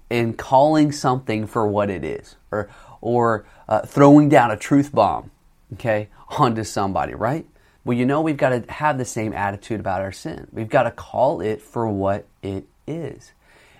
in 0.10 0.34
calling 0.34 0.92
something 0.92 1.46
for 1.48 1.68
what 1.68 1.89
it 1.89 2.04
is, 2.04 2.36
or 2.51 2.70
or 3.01 3.46
uh, 3.68 3.82
throwing 3.82 4.30
down 4.30 4.51
a 4.51 4.58
truth 4.58 4.92
bomb, 4.92 5.32
okay, 5.74 6.10
onto 6.38 6.63
somebody, 6.63 7.13
right? 7.13 7.46
Well, 7.86 7.98
you 7.98 8.06
know 8.06 8.22
we've 8.22 8.38
got 8.38 8.50
to 8.50 8.72
have 8.72 8.98
the 8.98 9.06
same 9.06 9.34
attitude 9.34 9.80
about 9.80 10.01
our 10.01 10.12
sin. 10.12 10.48
We've 10.51 10.70
got 10.70 10.84
to 10.84 10.92
call 10.92 11.42
it 11.42 11.62
for 11.62 11.88
what 11.88 12.28
it 12.42 12.66
is. 12.86 13.32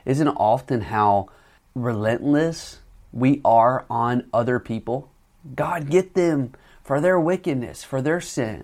Isn't 0.05 0.27
often 0.29 0.81
how 0.81 1.29
relentless 1.75 2.79
we 3.12 3.41
are 3.43 3.86
on 3.89 4.27
other 4.33 4.59
people? 4.59 5.12
God, 5.55 5.89
get 5.89 6.13
them 6.13 6.53
for 6.83 7.01
their 7.01 7.19
wickedness, 7.19 7.83
for 7.83 8.01
their 8.01 8.21
sin. 8.21 8.63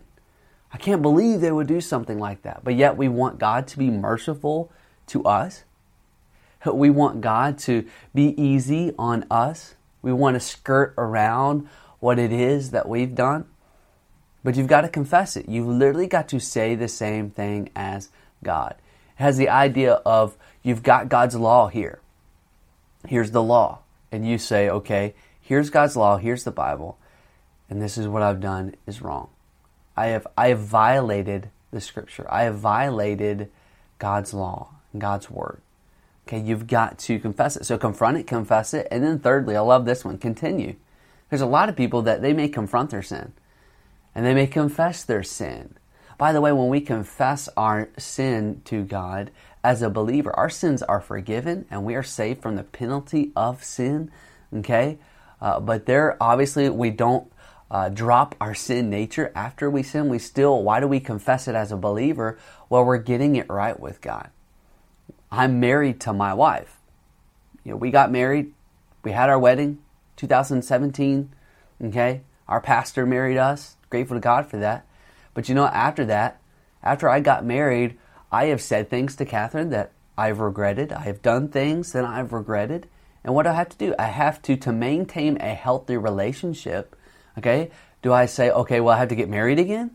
I 0.71 0.77
can't 0.77 1.01
believe 1.01 1.41
they 1.41 1.51
would 1.51 1.67
do 1.67 1.79
something 1.79 2.19
like 2.19 2.41
that. 2.41 2.63
But 2.63 2.75
yet 2.75 2.97
we 2.97 3.07
want 3.07 3.39
God 3.39 3.67
to 3.67 3.77
be 3.77 3.89
merciful 3.89 4.71
to 5.07 5.23
us. 5.23 5.63
We 6.73 6.89
want 6.89 7.21
God 7.21 7.57
to 7.59 7.85
be 8.13 8.39
easy 8.41 8.93
on 8.97 9.25
us. 9.29 9.75
We 10.01 10.13
want 10.13 10.35
to 10.35 10.39
skirt 10.39 10.93
around 10.97 11.67
what 11.99 12.19
it 12.19 12.31
is 12.31 12.71
that 12.71 12.87
we've 12.87 13.15
done. 13.15 13.45
But 14.43 14.55
you've 14.55 14.67
got 14.67 14.81
to 14.81 14.89
confess 14.89 15.35
it. 15.35 15.49
You've 15.49 15.67
literally 15.67 16.07
got 16.07 16.27
to 16.29 16.39
say 16.39 16.75
the 16.75 16.87
same 16.87 17.29
thing 17.29 17.69
as 17.75 18.09
God. 18.43 18.75
It 19.17 19.23
has 19.23 19.37
the 19.37 19.49
idea 19.49 19.93
of 20.05 20.37
you've 20.61 20.83
got 20.83 21.09
God's 21.09 21.35
law 21.35 21.67
here. 21.67 21.99
Here's 23.07 23.31
the 23.31 23.43
law. 23.43 23.79
And 24.11 24.27
you 24.27 24.37
say, 24.37 24.69
okay, 24.69 25.15
here's 25.41 25.69
God's 25.69 25.95
law, 25.95 26.17
here's 26.17 26.43
the 26.43 26.51
Bible, 26.51 26.97
and 27.69 27.81
this 27.81 27.97
is 27.97 28.07
what 28.07 28.21
I've 28.21 28.39
done 28.39 28.75
is 28.85 29.01
wrong. 29.01 29.29
I 29.97 30.07
have 30.07 30.27
I 30.37 30.49
have 30.49 30.59
violated 30.59 31.49
the 31.71 31.81
scripture. 31.81 32.25
I 32.29 32.43
have 32.43 32.57
violated 32.57 33.49
God's 33.99 34.33
law 34.33 34.69
and 34.91 35.01
God's 35.01 35.29
word. 35.29 35.61
Okay, 36.27 36.39
you've 36.39 36.67
got 36.67 36.97
to 36.99 37.19
confess 37.19 37.55
it. 37.55 37.65
So 37.65 37.77
confront 37.77 38.17
it, 38.17 38.25
confess 38.25 38.73
it, 38.73 38.87
and 38.89 39.03
then 39.03 39.19
thirdly, 39.19 39.55
I 39.55 39.59
love 39.61 39.85
this 39.85 40.03
one, 40.03 40.17
continue. 40.17 40.75
There's 41.29 41.41
a 41.41 41.45
lot 41.45 41.69
of 41.69 41.75
people 41.75 42.01
that 42.03 42.21
they 42.21 42.33
may 42.33 42.47
confront 42.47 42.89
their 42.89 43.03
sin 43.03 43.33
and 44.13 44.25
they 44.25 44.33
may 44.33 44.47
confess 44.47 45.03
their 45.03 45.23
sin. 45.23 45.75
By 46.17 46.31
the 46.31 46.41
way, 46.41 46.51
when 46.51 46.69
we 46.69 46.79
confess 46.79 47.49
our 47.57 47.89
sin 47.97 48.61
to 48.65 48.83
God 48.83 49.31
as 49.63 49.81
a 49.81 49.89
believer, 49.89 50.33
our 50.35 50.49
sins 50.49 50.81
are 50.81 51.01
forgiven 51.01 51.65
and 51.69 51.83
we 51.83 51.95
are 51.95 52.03
saved 52.03 52.41
from 52.41 52.55
the 52.55 52.63
penalty 52.63 53.31
of 53.35 53.63
sin. 53.63 54.09
Okay? 54.53 54.97
Uh, 55.41 55.59
but 55.59 55.85
there, 55.85 56.15
obviously, 56.21 56.69
we 56.69 56.89
don't 56.89 57.29
uh, 57.69 57.89
drop 57.89 58.35
our 58.39 58.55
sin 58.55 58.89
nature 58.89 59.31
after 59.35 59.69
we 59.69 59.83
sin. 59.83 60.07
We 60.07 60.19
still, 60.19 60.63
why 60.63 60.79
do 60.79 60.87
we 60.87 61.01
confess 61.01 61.47
it 61.47 61.55
as 61.55 61.71
a 61.71 61.77
believer? 61.77 62.39
Well, 62.69 62.85
we're 62.85 62.97
getting 62.97 63.35
it 63.35 63.49
right 63.49 63.77
with 63.77 63.99
God. 63.99 64.29
I'm 65.35 65.59
married 65.59 65.99
to 66.01 66.13
my 66.13 66.33
wife. 66.33 66.77
You 67.63 67.71
know, 67.71 67.77
we 67.77 67.91
got 67.91 68.11
married, 68.11 68.53
we 69.03 69.11
had 69.11 69.29
our 69.29 69.39
wedding, 69.39 69.79
2017. 70.15 71.29
Okay, 71.83 72.21
our 72.47 72.61
pastor 72.61 73.05
married 73.05 73.37
us. 73.37 73.75
Grateful 73.89 74.15
to 74.15 74.21
God 74.21 74.47
for 74.47 74.57
that. 74.57 74.85
But 75.33 75.49
you 75.49 75.55
know, 75.55 75.65
after 75.65 76.05
that, 76.05 76.39
after 76.81 77.09
I 77.09 77.19
got 77.19 77.43
married, 77.43 77.97
I 78.31 78.45
have 78.45 78.61
said 78.61 78.89
things 78.89 79.15
to 79.17 79.25
Catherine 79.25 79.71
that 79.71 79.91
I've 80.17 80.39
regretted. 80.39 80.93
I 80.93 81.01
have 81.01 81.21
done 81.21 81.49
things 81.49 81.91
that 81.91 82.05
I've 82.05 82.31
regretted. 82.31 82.87
And 83.23 83.33
what 83.33 83.43
do 83.43 83.49
I 83.49 83.53
have 83.53 83.69
to 83.69 83.77
do? 83.77 83.95
I 83.99 84.05
have 84.05 84.41
to, 84.43 84.55
to 84.55 84.71
maintain 84.71 85.37
a 85.41 85.53
healthy 85.53 85.97
relationship, 85.97 86.95
okay? 87.37 87.71
Do 88.01 88.13
I 88.13 88.25
say, 88.27 88.51
okay, 88.51 88.79
well, 88.79 88.95
I 88.95 88.99
have 88.99 89.09
to 89.09 89.15
get 89.15 89.29
married 89.29 89.59
again? 89.59 89.91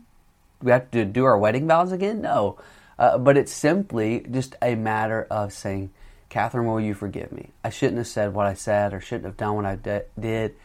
We 0.61 0.71
have 0.71 0.91
to 0.91 1.05
do 1.05 1.25
our 1.25 1.37
wedding 1.37 1.67
vows 1.67 1.91
again? 1.91 2.21
No. 2.21 2.59
Uh, 3.01 3.17
but 3.17 3.35
it's 3.35 3.51
simply 3.51 4.23
just 4.29 4.55
a 4.61 4.75
matter 4.75 5.25
of 5.31 5.51
saying, 5.51 5.89
Catherine, 6.29 6.67
will 6.67 6.79
you 6.79 6.93
forgive 6.93 7.31
me? 7.31 7.49
I 7.63 7.71
shouldn't 7.71 7.97
have 7.97 8.05
said 8.05 8.35
what 8.35 8.45
I 8.45 8.53
said 8.53 8.93
or 8.93 9.01
shouldn't 9.01 9.25
have 9.25 9.37
done 9.37 9.55
what 9.55 9.65
I 9.65 9.75
de- 9.75 10.05
did. 10.19 10.55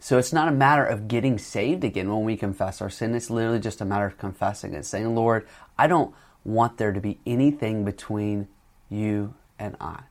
So 0.00 0.16
it's 0.16 0.32
not 0.32 0.48
a 0.48 0.52
matter 0.52 0.82
of 0.82 1.08
getting 1.08 1.36
saved 1.36 1.84
again 1.84 2.08
when 2.08 2.24
we 2.24 2.38
confess 2.38 2.80
our 2.80 2.88
sin. 2.88 3.14
It's 3.14 3.28
literally 3.28 3.60
just 3.60 3.82
a 3.82 3.84
matter 3.84 4.06
of 4.06 4.16
confessing 4.16 4.72
it, 4.72 4.86
saying, 4.86 5.14
Lord, 5.14 5.46
I 5.76 5.88
don't 5.88 6.14
want 6.42 6.78
there 6.78 6.90
to 6.90 7.02
be 7.02 7.18
anything 7.26 7.84
between 7.84 8.48
you 8.88 9.34
and 9.58 9.76
I. 9.78 10.04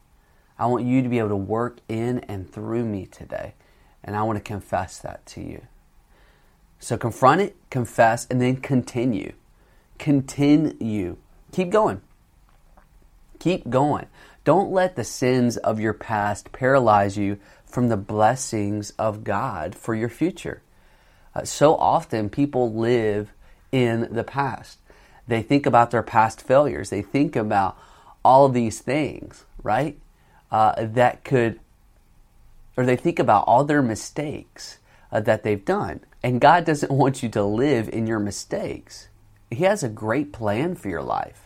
I 0.60 0.67
want 0.67 0.86
you 0.86 1.01
to 1.01 1.10
be 1.10 1.17
able 1.17 1.29
to 1.29 1.36
work 1.36 1.79
in 1.89 2.19
and 2.19 2.48
through 2.48 2.86
me 2.86 3.07
today. 3.07 3.55
And 4.03 4.15
I 4.15 4.21
want 4.21 4.38
to 4.38 4.43
confess 4.43 5.00
that 5.00 5.25
to 5.25 5.41
you. 5.41 5.65
So 6.79 6.98
confront 6.98 7.41
it, 7.41 7.55
confess, 7.71 8.27
and 8.29 8.39
then 8.39 8.57
continue. 8.57 9.33
Continue. 9.98 11.17
Keep 11.51 11.70
going. 11.70 12.01
Keep 13.39 13.70
going. 13.70 14.08
Don't 14.43 14.72
let 14.72 14.96
the 14.96 15.03
sins 15.03 15.58
of 15.58 15.79
your 15.79 15.93
past 15.93 16.51
paralyze 16.51 17.17
you 17.17 17.38
from 17.65 17.89
the 17.89 17.98
blessings 17.98 18.91
of 18.91 19.24
God 19.24 19.75
for 19.75 19.96
your 19.96 20.10
future. 20.10 20.62
Uh, 21.34 21.43
so 21.43 21.75
often 21.75 22.29
people 22.29 22.74
live 22.74 23.31
in 23.72 24.08
the 24.12 24.24
past. 24.24 24.79
They 25.27 25.41
think 25.41 25.65
about 25.65 25.91
their 25.91 26.03
past 26.03 26.41
failures. 26.41 26.89
They 26.89 27.01
think 27.01 27.36
about 27.36 27.77
all 28.24 28.46
of 28.46 28.53
these 28.53 28.79
things, 28.79 29.46
right? 29.63 29.98
Uh, 30.51 30.86
that 30.86 31.24
could, 31.24 31.60
or 32.75 32.86
they 32.86 32.98
think 32.98 33.20
about 33.20 33.46
all 33.48 33.63
their 33.63 33.81
mistakes 33.81 34.79
uh, 35.12 35.22
that 35.22 35.43
they've 35.43 35.63
done. 35.63 36.01
And 36.24 36.41
God 36.41 36.65
doesn't 36.65 36.91
want 36.91 37.24
you 37.24 37.29
to 37.29 37.43
live 37.43 37.89
in 37.89 38.08
your 38.08 38.20
mistakes. 38.20 39.08
He 39.50 39.63
has 39.63 39.84
a 39.84 39.89
great 39.89 40.34
plan 40.34 40.75
for 40.75 40.89
your 40.89 41.03
life. 41.03 41.40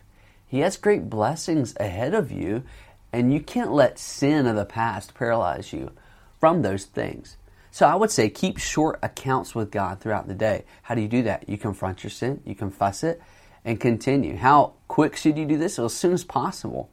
He 0.55 0.61
has 0.61 0.77
great 0.77 1.09
blessings 1.09 1.75
ahead 1.81 2.13
of 2.13 2.31
you, 2.31 2.63
and 3.11 3.33
you 3.33 3.41
can't 3.41 3.73
let 3.73 3.99
sin 3.99 4.47
of 4.47 4.55
the 4.55 4.63
past 4.63 5.13
paralyze 5.13 5.73
you 5.73 5.91
from 6.39 6.61
those 6.61 6.85
things. 6.85 7.35
So 7.71 7.85
I 7.85 7.95
would 7.95 8.09
say 8.09 8.29
keep 8.29 8.57
short 8.57 8.97
accounts 9.03 9.53
with 9.53 9.69
God 9.69 9.99
throughout 9.99 10.29
the 10.29 10.33
day. 10.33 10.63
How 10.83 10.95
do 10.95 11.01
you 11.01 11.09
do 11.09 11.23
that? 11.23 11.49
You 11.49 11.57
confront 11.57 12.05
your 12.05 12.09
sin, 12.09 12.39
you 12.45 12.55
confess 12.55 13.03
it, 13.03 13.21
and 13.65 13.81
continue. 13.81 14.37
How 14.37 14.75
quick 14.87 15.17
should 15.17 15.37
you 15.37 15.43
do 15.43 15.57
this? 15.57 15.77
As 15.77 15.93
soon 15.93 16.13
as 16.13 16.23
possible. 16.23 16.89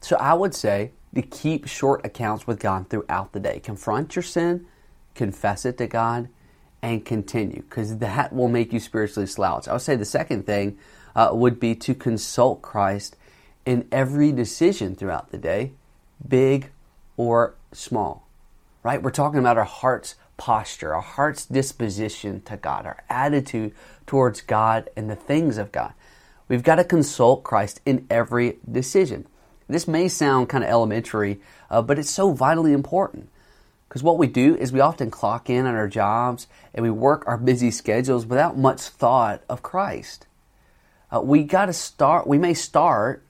So 0.00 0.16
I 0.16 0.32
would 0.32 0.54
say 0.54 0.92
to 1.14 1.20
keep 1.20 1.68
short 1.68 2.06
accounts 2.06 2.46
with 2.46 2.60
God 2.60 2.88
throughout 2.88 3.32
the 3.32 3.40
day. 3.40 3.60
Confront 3.60 4.16
your 4.16 4.22
sin, 4.22 4.64
confess 5.14 5.66
it 5.66 5.76
to 5.76 5.86
God, 5.86 6.30
and 6.80 7.04
continue 7.04 7.60
because 7.60 7.98
that 7.98 8.32
will 8.32 8.48
make 8.48 8.72
you 8.72 8.80
spiritually 8.80 9.26
slouch. 9.26 9.68
I 9.68 9.74
would 9.74 9.82
say 9.82 9.96
the 9.96 10.06
second 10.06 10.46
thing 10.46 10.78
uh, 11.14 11.30
would 11.32 11.60
be 11.60 11.74
to 11.74 11.94
consult 11.94 12.62
Christ 12.62 13.16
in 13.64 13.86
every 13.90 14.32
decision 14.32 14.94
throughout 14.94 15.30
the 15.30 15.38
day, 15.38 15.72
big 16.26 16.70
or 17.16 17.54
small. 17.72 18.26
Right? 18.82 19.02
We're 19.02 19.10
talking 19.10 19.38
about 19.38 19.56
our 19.56 19.64
heart's 19.64 20.16
posture, 20.36 20.94
our 20.94 21.00
heart's 21.00 21.46
disposition 21.46 22.42
to 22.42 22.56
God, 22.56 22.86
our 22.86 23.02
attitude 23.08 23.72
towards 24.06 24.40
God 24.40 24.90
and 24.96 25.08
the 25.08 25.16
things 25.16 25.58
of 25.58 25.72
God. 25.72 25.92
We've 26.48 26.62
got 26.62 26.76
to 26.76 26.84
consult 26.84 27.44
Christ 27.44 27.80
in 27.86 28.06
every 28.10 28.58
decision. 28.70 29.26
This 29.68 29.88
may 29.88 30.08
sound 30.08 30.50
kind 30.50 30.62
of 30.62 30.68
elementary, 30.68 31.40
uh, 31.70 31.80
but 31.80 31.98
it's 31.98 32.10
so 32.10 32.32
vitally 32.32 32.72
important. 32.72 33.30
Because 33.88 34.02
what 34.02 34.18
we 34.18 34.26
do 34.26 34.56
is 34.56 34.72
we 34.72 34.80
often 34.80 35.10
clock 35.10 35.48
in 35.48 35.66
on 35.66 35.74
our 35.74 35.88
jobs 35.88 36.46
and 36.74 36.82
we 36.82 36.90
work 36.90 37.24
our 37.26 37.38
busy 37.38 37.70
schedules 37.70 38.26
without 38.26 38.58
much 38.58 38.80
thought 38.82 39.42
of 39.48 39.62
Christ. 39.62 40.26
Uh, 41.14 41.20
we 41.20 41.44
got 41.44 41.66
to 41.66 41.72
start, 41.72 42.26
we 42.26 42.38
may 42.38 42.54
start, 42.54 43.22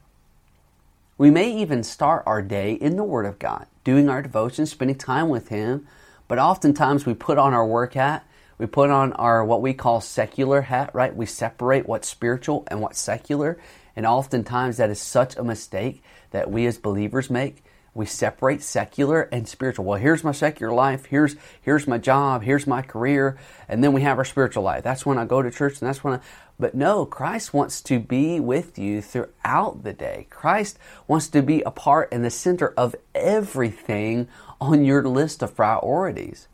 we 1.19 1.29
may 1.29 1.51
even 1.51 1.83
start 1.83 2.23
our 2.25 2.41
day 2.41 2.73
in 2.73 2.95
the 2.95 3.03
Word 3.03 3.27
of 3.27 3.37
God, 3.37 3.67
doing 3.83 4.09
our 4.09 4.23
devotion, 4.23 4.65
spending 4.65 4.97
time 4.97 5.29
with 5.29 5.49
Him. 5.49 5.85
But 6.27 6.39
oftentimes 6.39 7.05
we 7.05 7.13
put 7.13 7.37
on 7.37 7.53
our 7.53 7.65
work 7.65 7.93
hat, 7.93 8.25
we 8.57 8.65
put 8.65 8.89
on 8.89 9.13
our 9.13 9.45
what 9.45 9.61
we 9.61 9.73
call 9.73 10.01
secular 10.01 10.61
hat, 10.61 10.95
right? 10.95 11.15
We 11.15 11.27
separate 11.27 11.87
what's 11.87 12.07
spiritual 12.07 12.63
and 12.67 12.81
what's 12.81 12.99
secular. 12.99 13.59
And 13.95 14.07
oftentimes 14.07 14.77
that 14.77 14.89
is 14.89 14.99
such 14.99 15.35
a 15.35 15.43
mistake 15.43 16.01
that 16.31 16.49
we 16.49 16.65
as 16.65 16.79
believers 16.79 17.29
make 17.29 17.63
we 17.95 18.05
separate 18.05 18.61
secular 18.61 19.21
and 19.31 19.47
spiritual. 19.47 19.85
Well, 19.85 19.97
here's 19.97 20.23
my 20.23 20.33
secular 20.33 20.73
life, 20.73 21.05
here's 21.05 21.37
here's 21.61 21.87
my 21.87 21.97
job, 21.97 22.43
here's 22.43 22.67
my 22.67 22.81
career, 22.81 23.37
and 23.69 23.81
then 23.81 23.93
we 23.93 24.01
have 24.01 24.17
our 24.17 24.25
spiritual 24.25 24.63
life. 24.63 24.83
That's 24.83 25.05
when 25.05 25.17
I 25.17 25.23
go 25.23 25.41
to 25.41 25.49
church 25.49 25.79
and 25.79 25.87
that's 25.87 26.03
when 26.03 26.15
I 26.15 26.19
but 26.57 26.73
no, 26.73 27.05
Christ 27.05 27.53
wants 27.53 27.81
to 27.81 27.99
be 27.99 28.39
with 28.39 28.79
you 28.79 29.01
throughout 29.01 29.83
the 29.83 29.93
day. 29.93 30.27
Christ 30.29 30.79
wants 31.07 31.27
to 31.29 31.41
be 31.41 31.61
a 31.63 31.71
part 31.71 32.11
in 32.13 32.21
the 32.21 32.29
center 32.29 32.73
of 32.77 32.95
everything 33.13 34.27
on 34.61 34.85
your 34.85 35.03
list 35.03 35.43
of 35.43 35.55
priorities. 35.55 36.47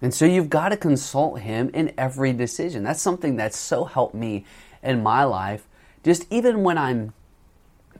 And 0.00 0.14
so 0.14 0.24
you've 0.24 0.50
got 0.50 0.70
to 0.70 0.76
consult 0.76 1.40
him 1.40 1.70
in 1.74 1.92
every 1.98 2.32
decision. 2.32 2.82
That's 2.84 3.00
something 3.00 3.36
that's 3.36 3.58
so 3.58 3.84
helped 3.84 4.14
me 4.14 4.44
in 4.82 5.02
my 5.02 5.24
life. 5.24 5.66
Just 6.02 6.26
even 6.30 6.62
when 6.62 6.78
I'm 6.78 7.12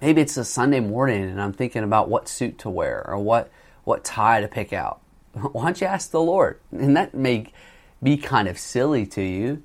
maybe 0.01 0.21
it's 0.21 0.37
a 0.37 0.45
Sunday 0.45 0.81
morning 0.81 1.23
and 1.25 1.41
I'm 1.41 1.53
thinking 1.53 1.83
about 1.83 2.09
what 2.09 2.29
suit 2.29 2.59
to 2.59 2.71
wear 2.71 3.05
or 3.09 3.19
what 3.19 3.51
what 3.85 4.05
tie 4.05 4.41
to 4.41 4.49
pick 4.49 4.73
out. 4.73 5.01
Why 5.33 5.65
don't 5.65 5.81
you 5.81 5.87
ask 5.87 6.11
the 6.11 6.21
Lord? 6.21 6.61
And 6.71 6.97
that 6.97 7.15
may 7.15 7.53
be 8.03 8.17
kind 8.17 8.47
of 8.47 8.59
silly 8.59 9.07
to 9.07 9.23
you, 9.23 9.63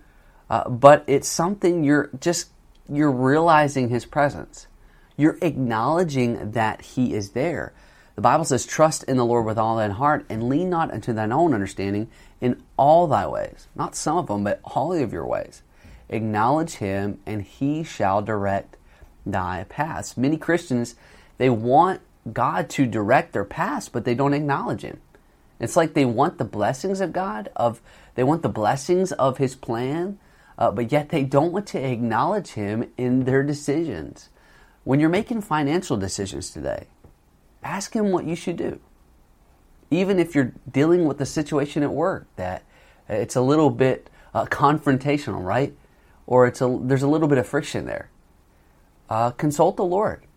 uh, 0.51 0.67
but 0.67 1.05
it's 1.07 1.29
something 1.29 1.81
you're 1.81 2.09
just 2.19 2.49
you're 2.89 3.09
realizing 3.09 3.87
His 3.87 4.03
presence. 4.05 4.67
You're 5.15 5.37
acknowledging 5.41 6.51
that 6.51 6.81
He 6.81 7.13
is 7.13 7.29
there. 7.29 7.71
The 8.15 8.21
Bible 8.21 8.43
says, 8.43 8.65
Trust 8.65 9.05
in 9.05 9.15
the 9.15 9.25
Lord 9.25 9.45
with 9.45 9.57
all 9.57 9.77
thine 9.77 9.91
heart, 9.91 10.25
and 10.27 10.49
lean 10.49 10.69
not 10.69 10.91
unto 10.91 11.13
thine 11.13 11.31
own 11.31 11.53
understanding 11.53 12.09
in 12.41 12.61
all 12.75 13.07
thy 13.07 13.25
ways. 13.27 13.67
Not 13.75 13.95
some 13.95 14.17
of 14.17 14.27
them, 14.27 14.43
but 14.43 14.59
all 14.65 14.91
of 14.91 15.13
your 15.13 15.25
ways. 15.25 15.61
Acknowledge 16.09 16.73
him, 16.75 17.19
and 17.25 17.43
he 17.43 17.81
shall 17.81 18.21
direct 18.21 18.75
thy 19.25 19.65
paths. 19.69 20.17
Many 20.17 20.35
Christians, 20.35 20.95
they 21.37 21.49
want 21.49 22.01
God 22.33 22.69
to 22.71 22.85
direct 22.85 23.31
their 23.31 23.45
paths, 23.45 23.87
but 23.87 24.03
they 24.03 24.15
don't 24.15 24.33
acknowledge 24.33 24.81
him. 24.81 24.99
It's 25.61 25.77
like 25.77 25.93
they 25.93 26.03
want 26.03 26.39
the 26.39 26.43
blessings 26.43 26.99
of 26.99 27.13
God, 27.13 27.49
of 27.55 27.79
they 28.15 28.23
want 28.25 28.41
the 28.41 28.49
blessings 28.49 29.13
of 29.13 29.37
his 29.37 29.55
plan, 29.55 30.19
uh, 30.61 30.69
but 30.69 30.91
yet 30.91 31.09
they 31.09 31.23
don't 31.23 31.51
want 31.51 31.65
to 31.65 31.79
acknowledge 31.83 32.49
him 32.49 32.87
in 32.95 33.23
their 33.23 33.41
decisions. 33.41 34.29
When 34.83 34.99
you're 34.99 35.09
making 35.09 35.41
financial 35.41 35.97
decisions 35.97 36.51
today, 36.51 36.85
ask 37.63 37.95
him 37.95 38.11
what 38.11 38.25
you 38.25 38.35
should 38.35 38.57
do. 38.57 38.79
Even 39.89 40.19
if 40.19 40.35
you're 40.35 40.53
dealing 40.71 41.05
with 41.05 41.19
a 41.19 41.25
situation 41.25 41.81
at 41.81 41.91
work 41.91 42.27
that 42.35 42.61
it's 43.09 43.35
a 43.35 43.41
little 43.41 43.71
bit 43.71 44.07
uh, 44.35 44.45
confrontational, 44.45 45.43
right? 45.43 45.75
Or 46.27 46.45
it's 46.45 46.61
a, 46.61 46.79
there's 46.79 47.01
a 47.01 47.07
little 47.07 47.27
bit 47.27 47.39
of 47.39 47.47
friction 47.47 47.87
there. 47.87 48.11
Uh, 49.09 49.31
consult 49.31 49.77
the 49.77 49.83
Lord. 49.83 50.27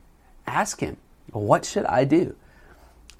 Ask 0.46 0.80
Him, 0.80 0.96
what 1.32 1.66
should 1.66 1.84
I 1.84 2.04
do? 2.04 2.34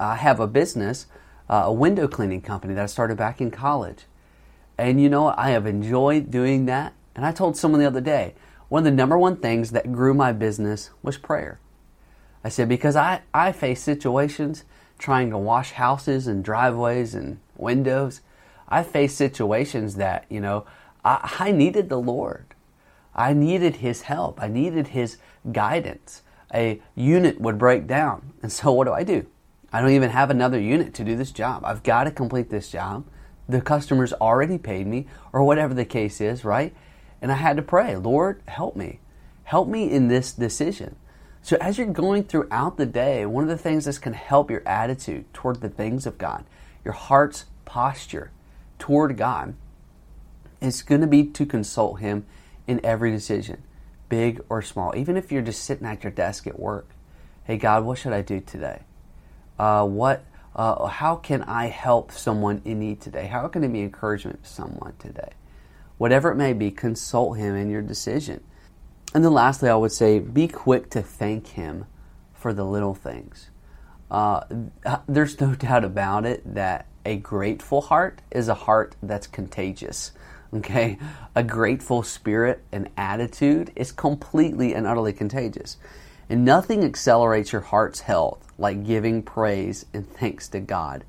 I 0.00 0.16
have 0.16 0.40
a 0.40 0.46
business, 0.46 1.04
uh, 1.50 1.64
a 1.66 1.72
window 1.72 2.08
cleaning 2.08 2.40
company 2.40 2.72
that 2.72 2.82
I 2.82 2.86
started 2.86 3.18
back 3.18 3.42
in 3.42 3.50
college. 3.50 4.04
And 4.76 5.00
you 5.00 5.08
know, 5.08 5.34
I 5.36 5.50
have 5.50 5.66
enjoyed 5.66 6.30
doing 6.30 6.66
that. 6.66 6.94
And 7.14 7.24
I 7.24 7.32
told 7.32 7.56
someone 7.56 7.80
the 7.80 7.86
other 7.86 8.00
day, 8.00 8.34
one 8.68 8.80
of 8.80 8.84
the 8.84 8.90
number 8.90 9.16
one 9.16 9.36
things 9.36 9.70
that 9.70 9.92
grew 9.92 10.14
my 10.14 10.32
business 10.32 10.90
was 11.02 11.16
prayer. 11.16 11.60
I 12.42 12.48
said, 12.48 12.68
because 12.68 12.96
I, 12.96 13.22
I 13.32 13.52
face 13.52 13.82
situations 13.82 14.64
trying 14.98 15.30
to 15.30 15.38
wash 15.38 15.72
houses 15.72 16.26
and 16.26 16.44
driveways 16.44 17.14
and 17.14 17.38
windows. 17.56 18.20
I 18.68 18.82
face 18.82 19.14
situations 19.14 19.96
that, 19.96 20.26
you 20.28 20.40
know, 20.40 20.66
I, 21.04 21.36
I 21.38 21.52
needed 21.52 21.88
the 21.88 22.00
Lord. 22.00 22.46
I 23.14 23.32
needed 23.32 23.76
His 23.76 24.02
help. 24.02 24.42
I 24.42 24.48
needed 24.48 24.88
His 24.88 25.18
guidance. 25.52 26.22
A 26.52 26.80
unit 26.94 27.40
would 27.40 27.58
break 27.58 27.86
down. 27.86 28.32
And 28.42 28.52
so 28.52 28.72
what 28.72 28.84
do 28.86 28.92
I 28.92 29.04
do? 29.04 29.26
I 29.72 29.80
don't 29.80 29.90
even 29.90 30.10
have 30.10 30.30
another 30.30 30.60
unit 30.60 30.94
to 30.94 31.04
do 31.04 31.16
this 31.16 31.32
job. 31.32 31.64
I've 31.64 31.82
got 31.82 32.04
to 32.04 32.10
complete 32.10 32.50
this 32.50 32.70
job. 32.70 33.04
The 33.48 33.60
customer's 33.60 34.12
already 34.14 34.58
paid 34.58 34.86
me, 34.86 35.06
or 35.32 35.44
whatever 35.44 35.74
the 35.74 35.84
case 35.84 36.20
is, 36.20 36.44
right? 36.44 36.74
And 37.20 37.30
I 37.30 37.36
had 37.36 37.56
to 37.56 37.62
pray, 37.62 37.96
Lord, 37.96 38.42
help 38.46 38.76
me. 38.76 39.00
Help 39.44 39.68
me 39.68 39.90
in 39.90 40.08
this 40.08 40.32
decision. 40.32 40.96
So, 41.42 41.58
as 41.60 41.76
you're 41.76 41.86
going 41.86 42.24
throughout 42.24 42.78
the 42.78 42.86
day, 42.86 43.26
one 43.26 43.44
of 43.44 43.50
the 43.50 43.58
things 43.58 43.86
going 43.98 44.14
to 44.14 44.18
help 44.18 44.50
your 44.50 44.66
attitude 44.66 45.32
toward 45.34 45.60
the 45.60 45.68
things 45.68 46.06
of 46.06 46.16
God, 46.16 46.46
your 46.84 46.94
heart's 46.94 47.44
posture 47.66 48.30
toward 48.78 49.18
God, 49.18 49.54
is 50.62 50.82
going 50.82 51.02
to 51.02 51.06
be 51.06 51.24
to 51.24 51.44
consult 51.44 52.00
Him 52.00 52.24
in 52.66 52.80
every 52.82 53.10
decision, 53.10 53.62
big 54.08 54.40
or 54.48 54.62
small. 54.62 54.96
Even 54.96 55.18
if 55.18 55.30
you're 55.30 55.42
just 55.42 55.62
sitting 55.62 55.86
at 55.86 56.02
your 56.02 56.12
desk 56.12 56.46
at 56.46 56.58
work, 56.58 56.88
hey 57.44 57.58
God, 57.58 57.84
what 57.84 57.98
should 57.98 58.14
I 58.14 58.22
do 58.22 58.40
today? 58.40 58.80
Uh, 59.58 59.84
what? 59.84 60.24
Uh, 60.54 60.86
how 60.86 61.16
can 61.16 61.42
I 61.42 61.66
help 61.66 62.12
someone 62.12 62.62
in 62.64 62.78
need 62.78 63.00
today? 63.00 63.26
How 63.26 63.48
can 63.48 63.64
I 63.64 63.68
be 63.68 63.80
encouragement 63.80 64.44
to 64.44 64.48
someone 64.48 64.94
today? 64.98 65.30
Whatever 65.98 66.30
it 66.30 66.36
may 66.36 66.52
be, 66.52 66.70
consult 66.70 67.38
Him 67.38 67.56
in 67.56 67.70
your 67.70 67.82
decision. 67.82 68.42
And 69.14 69.24
then 69.24 69.32
lastly, 69.32 69.68
I 69.68 69.74
would 69.74 69.92
say 69.92 70.18
be 70.18 70.46
quick 70.48 70.90
to 70.90 71.02
thank 71.02 71.48
Him 71.48 71.86
for 72.32 72.52
the 72.52 72.64
little 72.64 72.94
things. 72.94 73.50
Uh, 74.10 74.42
there's 75.08 75.40
no 75.40 75.54
doubt 75.56 75.84
about 75.84 76.24
it 76.24 76.54
that 76.54 76.86
a 77.04 77.16
grateful 77.16 77.80
heart 77.80 78.22
is 78.30 78.48
a 78.48 78.54
heart 78.54 78.96
that's 79.02 79.26
contagious. 79.26 80.12
Okay? 80.54 80.98
A 81.34 81.42
grateful 81.42 82.04
spirit 82.04 82.62
and 82.70 82.88
attitude 82.96 83.72
is 83.74 83.90
completely 83.90 84.72
and 84.72 84.86
utterly 84.86 85.12
contagious. 85.12 85.78
And 86.34 86.44
nothing 86.44 86.82
accelerates 86.82 87.52
your 87.52 87.60
heart's 87.60 88.00
health 88.00 88.52
like 88.58 88.84
giving 88.84 89.22
praise 89.22 89.86
and 89.94 90.04
thanks 90.04 90.48
to 90.48 90.58
God. 90.58 91.04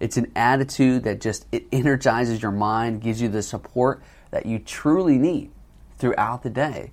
It's 0.00 0.16
an 0.16 0.32
attitude 0.34 1.04
that 1.04 1.20
just 1.20 1.46
it 1.52 1.66
energizes 1.70 2.42
your 2.42 2.50
mind, 2.50 3.00
gives 3.00 3.22
you 3.22 3.28
the 3.28 3.44
support 3.44 4.02
that 4.32 4.44
you 4.44 4.58
truly 4.58 5.18
need 5.18 5.52
throughout 5.98 6.42
the 6.42 6.50
day. 6.50 6.90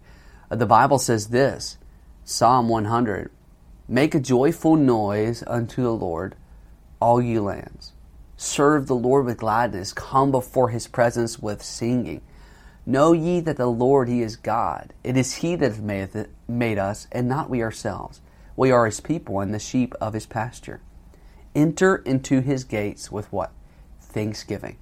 Uh, 0.52 0.56
the 0.58 0.68
Bible 0.68 1.00
says 1.00 1.30
this 1.30 1.80
Psalm 2.24 2.70
100 2.70 3.32
Make 3.88 4.14
a 4.14 4.20
joyful 4.20 4.76
noise 4.76 5.44
unto 5.48 5.82
the 5.82 5.96
Lord, 5.96 6.36
all 7.00 7.20
ye 7.20 7.40
lands. 7.40 7.94
Serve 8.38 8.86
the 8.86 8.94
Lord 8.94 9.26
with 9.26 9.40
gladness. 9.40 9.94
Come 9.94 10.30
before 10.30 10.70
his 10.70 10.86
presence 10.86 11.40
with 11.40 11.64
singing. 11.64 12.22
Know 12.86 13.14
ye 13.14 13.40
that 13.40 13.58
the 13.58 13.68
Lord, 13.68 14.10
he 14.10 14.22
is 14.22 14.36
God. 14.36 14.94
It 15.04 15.16
is 15.16 15.36
he 15.36 15.56
that 15.56 15.76
hath 15.76 16.28
made 16.48 16.78
us, 16.78 17.08
and 17.12 17.28
not 17.28 17.50
we 17.50 17.62
ourselves. 17.62 18.22
We 18.56 18.72
are 18.72 18.86
his 18.86 19.00
people 19.00 19.40
and 19.40 19.54
the 19.54 19.60
sheep 19.60 19.96
of 20.02 20.14
his 20.14 20.26
pasture. 20.26 20.82
Enter 21.56 21.98
into 21.98 22.42
his 22.42 22.64
gates 22.64 23.12
with 23.12 23.32
what? 23.32 23.52
Thanksgiving. 24.02 24.78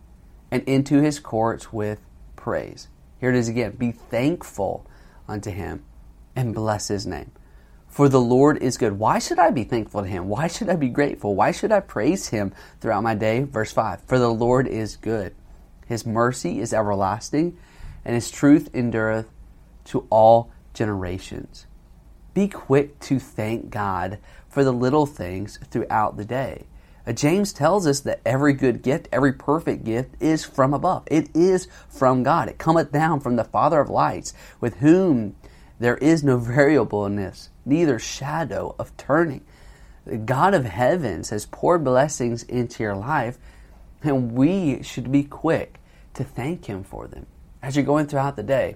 And 0.49 0.63
into 0.63 1.01
his 1.01 1.19
courts 1.19 1.71
with 1.71 1.99
praise. 2.35 2.87
Here 3.19 3.29
it 3.29 3.35
is 3.35 3.47
again. 3.47 3.71
Be 3.71 3.91
thankful 3.91 4.85
unto 5.27 5.51
him 5.51 5.83
and 6.35 6.55
bless 6.55 6.87
his 6.87 7.05
name. 7.05 7.31
For 7.87 8.07
the 8.09 8.21
Lord 8.21 8.57
is 8.63 8.77
good. 8.77 8.97
Why 8.97 9.19
should 9.19 9.37
I 9.37 9.51
be 9.51 9.65
thankful 9.65 10.01
to 10.01 10.07
him? 10.07 10.27
Why 10.27 10.47
should 10.47 10.69
I 10.69 10.75
be 10.75 10.87
grateful? 10.87 11.35
Why 11.35 11.51
should 11.51 11.71
I 11.71 11.81
praise 11.81 12.29
him 12.29 12.53
throughout 12.79 13.03
my 13.03 13.15
day? 13.15 13.43
Verse 13.43 13.71
5 13.71 14.01
For 14.03 14.17
the 14.17 14.29
Lord 14.29 14.65
is 14.65 14.95
good. 14.95 15.35
His 15.85 16.05
mercy 16.05 16.61
is 16.61 16.73
everlasting, 16.73 17.57
and 18.03 18.15
his 18.15 18.31
truth 18.31 18.69
endureth 18.73 19.27
to 19.85 20.07
all 20.09 20.51
generations. 20.73 21.65
Be 22.33 22.47
quick 22.47 22.99
to 23.01 23.19
thank 23.19 23.69
God 23.69 24.19
for 24.47 24.63
the 24.63 24.71
little 24.71 25.05
things 25.05 25.59
throughout 25.69 26.17
the 26.17 26.25
day. 26.25 26.67
Uh, 27.05 27.11
James 27.11 27.51
tells 27.51 27.87
us 27.87 27.99
that 28.01 28.21
every 28.25 28.53
good 28.53 28.81
gift, 28.81 29.07
every 29.11 29.33
perfect 29.33 29.83
gift 29.83 30.15
is 30.19 30.45
from 30.45 30.73
above. 30.73 31.03
It 31.09 31.29
is 31.35 31.67
from 31.89 32.23
God. 32.23 32.47
It 32.47 32.57
cometh 32.57 32.91
down 32.91 33.19
from 33.19 33.35
the 33.35 33.43
Father 33.43 33.79
of 33.79 33.89
lights, 33.89 34.33
with 34.59 34.77
whom 34.77 35.35
there 35.79 35.97
is 35.97 36.23
no 36.23 36.37
variableness, 36.37 37.49
neither 37.65 37.97
shadow 37.99 38.75
of 38.77 38.95
turning. 38.97 39.43
The 40.05 40.17
God 40.17 40.53
of 40.53 40.65
heavens 40.65 41.29
has 41.29 41.45
poured 41.45 41.83
blessings 41.83 42.43
into 42.43 42.83
your 42.83 42.95
life, 42.95 43.37
and 44.03 44.31
we 44.31 44.81
should 44.83 45.11
be 45.11 45.23
quick 45.23 45.79
to 46.13 46.23
thank 46.23 46.65
Him 46.65 46.83
for 46.83 47.07
them. 47.07 47.25
As 47.62 47.76
you're 47.76 47.86
going 47.86 48.08
throughout 48.08 48.36
the 48.36 48.43
day, 48.43 48.76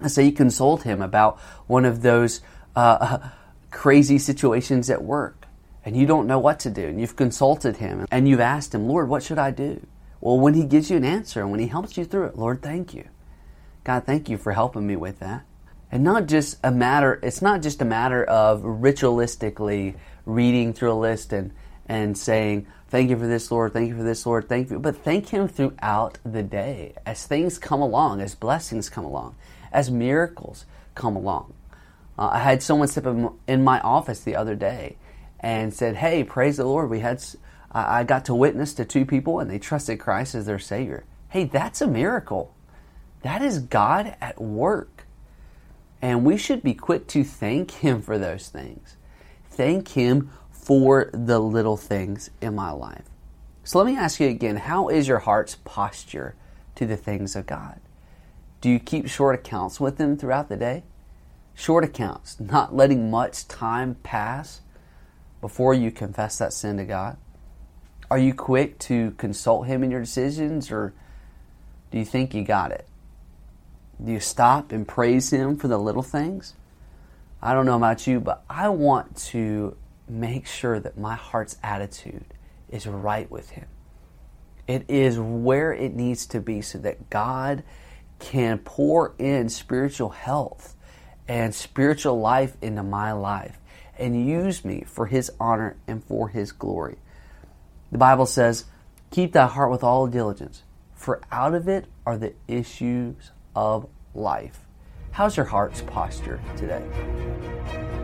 let's 0.00 0.14
say 0.14 0.24
you 0.24 0.32
consult 0.32 0.82
Him 0.82 1.02
about 1.02 1.38
one 1.66 1.84
of 1.84 2.02
those 2.02 2.40
uh, 2.74 3.18
crazy 3.70 4.18
situations 4.18 4.90
at 4.90 5.02
work 5.02 5.40
and 5.84 5.96
you 5.96 6.06
don't 6.06 6.26
know 6.26 6.38
what 6.38 6.60
to 6.60 6.70
do, 6.70 6.86
and 6.86 7.00
you've 7.00 7.16
consulted 7.16 7.78
him 7.78 8.06
and 8.10 8.28
you've 8.28 8.40
asked 8.40 8.74
him, 8.74 8.86
Lord, 8.86 9.08
what 9.08 9.22
should 9.22 9.38
I 9.38 9.50
do? 9.50 9.86
Well, 10.20 10.38
when 10.38 10.54
he 10.54 10.64
gives 10.64 10.90
you 10.90 10.96
an 10.96 11.04
answer 11.04 11.40
and 11.40 11.50
when 11.50 11.60
he 11.60 11.68
helps 11.68 11.96
you 11.96 12.04
through 12.04 12.26
it, 12.26 12.36
Lord, 12.38 12.62
thank 12.62 12.92
you. 12.92 13.08
God, 13.84 14.04
thank 14.04 14.28
you 14.28 14.36
for 14.36 14.52
helping 14.52 14.86
me 14.86 14.96
with 14.96 15.20
that. 15.20 15.44
And 15.90 16.04
not 16.04 16.26
just 16.26 16.58
a 16.62 16.70
matter, 16.70 17.18
it's 17.22 17.40
not 17.40 17.62
just 17.62 17.80
a 17.80 17.86
matter 17.86 18.22
of 18.24 18.62
ritualistically 18.62 19.96
reading 20.26 20.74
through 20.74 20.92
a 20.92 20.94
list 20.94 21.32
and, 21.32 21.52
and 21.90 22.16
saying, 22.16 22.68
Thank 22.88 23.10
you 23.10 23.18
for 23.18 23.26
this, 23.26 23.50
Lord, 23.50 23.72
thank 23.72 23.88
you 23.88 23.96
for 23.96 24.02
this, 24.02 24.24
Lord, 24.24 24.48
thank 24.48 24.70
you. 24.70 24.78
But 24.78 24.96
thank 24.96 25.28
Him 25.28 25.48
throughout 25.48 26.18
the 26.24 26.42
day 26.42 26.94
as 27.04 27.26
things 27.26 27.58
come 27.58 27.80
along, 27.80 28.20
as 28.20 28.34
blessings 28.36 28.88
come 28.88 29.04
along, 29.04 29.34
as 29.72 29.90
miracles 29.90 30.66
come 30.94 31.16
along. 31.16 31.52
Uh, 32.16 32.30
I 32.32 32.38
had 32.38 32.62
someone 32.62 32.86
step 32.86 33.06
in 33.48 33.64
my 33.64 33.80
office 33.80 34.20
the 34.20 34.36
other 34.36 34.54
day 34.54 34.96
and 35.40 35.74
said, 35.74 35.96
Hey, 35.96 36.22
praise 36.22 36.58
the 36.58 36.64
Lord, 36.64 36.90
we 36.90 37.00
had, 37.00 37.24
I 37.72 38.04
got 38.04 38.24
to 38.26 38.34
witness 38.34 38.72
to 38.74 38.84
two 38.84 39.04
people 39.04 39.40
and 39.40 39.50
they 39.50 39.58
trusted 39.58 39.98
Christ 39.98 40.36
as 40.36 40.46
their 40.46 40.60
Savior. 40.60 41.04
Hey, 41.28 41.44
that's 41.44 41.80
a 41.80 41.88
miracle. 41.88 42.54
That 43.22 43.42
is 43.42 43.58
God 43.58 44.14
at 44.20 44.40
work. 44.40 45.06
And 46.00 46.24
we 46.24 46.36
should 46.36 46.62
be 46.62 46.74
quick 46.74 47.08
to 47.08 47.24
thank 47.24 47.72
Him 47.72 48.00
for 48.00 48.16
those 48.16 48.48
things. 48.48 48.96
Thank 49.50 49.88
Him 49.88 50.30
for 50.70 51.10
the 51.12 51.40
little 51.40 51.76
things 51.76 52.30
in 52.40 52.54
my 52.54 52.70
life. 52.70 53.02
So 53.64 53.76
let 53.78 53.88
me 53.88 53.96
ask 53.96 54.20
you 54.20 54.28
again 54.28 54.54
how 54.54 54.86
is 54.86 55.08
your 55.08 55.18
heart's 55.18 55.56
posture 55.64 56.36
to 56.76 56.86
the 56.86 56.96
things 56.96 57.34
of 57.34 57.44
God? 57.44 57.80
Do 58.60 58.70
you 58.70 58.78
keep 58.78 59.08
short 59.08 59.34
accounts 59.34 59.80
with 59.80 59.98
Him 59.98 60.16
throughout 60.16 60.48
the 60.48 60.56
day? 60.56 60.84
Short 61.56 61.82
accounts, 61.82 62.38
not 62.38 62.72
letting 62.72 63.10
much 63.10 63.48
time 63.48 63.96
pass 64.04 64.60
before 65.40 65.74
you 65.74 65.90
confess 65.90 66.38
that 66.38 66.52
sin 66.52 66.76
to 66.76 66.84
God? 66.84 67.16
Are 68.08 68.18
you 68.18 68.32
quick 68.32 68.78
to 68.78 69.10
consult 69.18 69.66
Him 69.66 69.82
in 69.82 69.90
your 69.90 69.98
decisions, 69.98 70.70
or 70.70 70.92
do 71.90 71.98
you 71.98 72.04
think 72.04 72.32
you 72.32 72.44
got 72.44 72.70
it? 72.70 72.86
Do 74.00 74.12
you 74.12 74.20
stop 74.20 74.70
and 74.70 74.86
praise 74.86 75.32
Him 75.32 75.56
for 75.56 75.66
the 75.66 75.78
little 75.78 76.04
things? 76.04 76.54
I 77.42 77.54
don't 77.54 77.66
know 77.66 77.76
about 77.76 78.06
you, 78.06 78.20
but 78.20 78.44
I 78.48 78.68
want 78.68 79.16
to 79.16 79.76
make 80.10 80.46
sure 80.46 80.80
that 80.80 80.98
my 80.98 81.14
heart's 81.14 81.56
attitude 81.62 82.34
is 82.68 82.86
right 82.86 83.30
with 83.30 83.50
Him. 83.50 83.66
It 84.66 84.84
is 84.88 85.18
where 85.18 85.72
it 85.72 85.94
needs 85.94 86.26
to 86.26 86.40
be 86.40 86.62
so 86.62 86.78
that 86.78 87.10
God 87.10 87.62
can 88.18 88.58
pour 88.58 89.14
in 89.18 89.48
spiritual 89.48 90.10
health 90.10 90.76
and 91.26 91.54
spiritual 91.54 92.20
life 92.20 92.56
into 92.60 92.82
my 92.82 93.12
life 93.12 93.58
and 93.98 94.26
use 94.26 94.64
me 94.64 94.84
for 94.86 95.06
His 95.06 95.30
honor 95.40 95.76
and 95.86 96.04
for 96.04 96.28
His 96.28 96.52
glory. 96.52 96.98
The 97.92 97.98
Bible 97.98 98.26
says, 98.26 98.66
Keep 99.10 99.32
thy 99.32 99.46
heart 99.46 99.70
with 99.70 99.82
all 99.82 100.06
diligence, 100.06 100.62
for 100.94 101.20
out 101.32 101.54
of 101.54 101.68
it 101.68 101.86
are 102.06 102.16
the 102.16 102.34
issues 102.46 103.32
of 103.56 103.88
life. 104.14 104.60
How's 105.12 105.36
your 105.36 105.46
heart's 105.46 105.82
posture 105.82 106.40
today? 106.56 107.99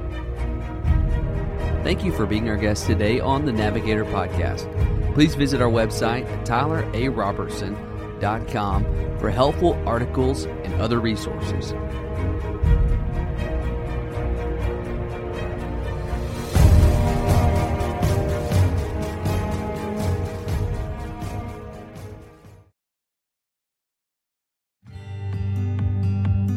Thank 1.87 2.03
you 2.03 2.11
for 2.11 2.27
being 2.27 2.49
our 2.49 2.57
guest 2.57 2.89
today 2.89 3.21
on 3.21 3.45
the 3.45 3.53
Navigator 3.53 4.05
Podcast. 4.05 4.67
Please 5.15 5.37
visit 5.37 5.63
our 5.63 5.71
website 5.71 6.27
at 6.27 6.45
tylerarobertson.com 6.45 9.19
for 9.21 9.31
helpful 9.31 9.81
articles 9.87 10.47
and 10.47 10.75
other 10.81 10.99
resources. 10.99 11.71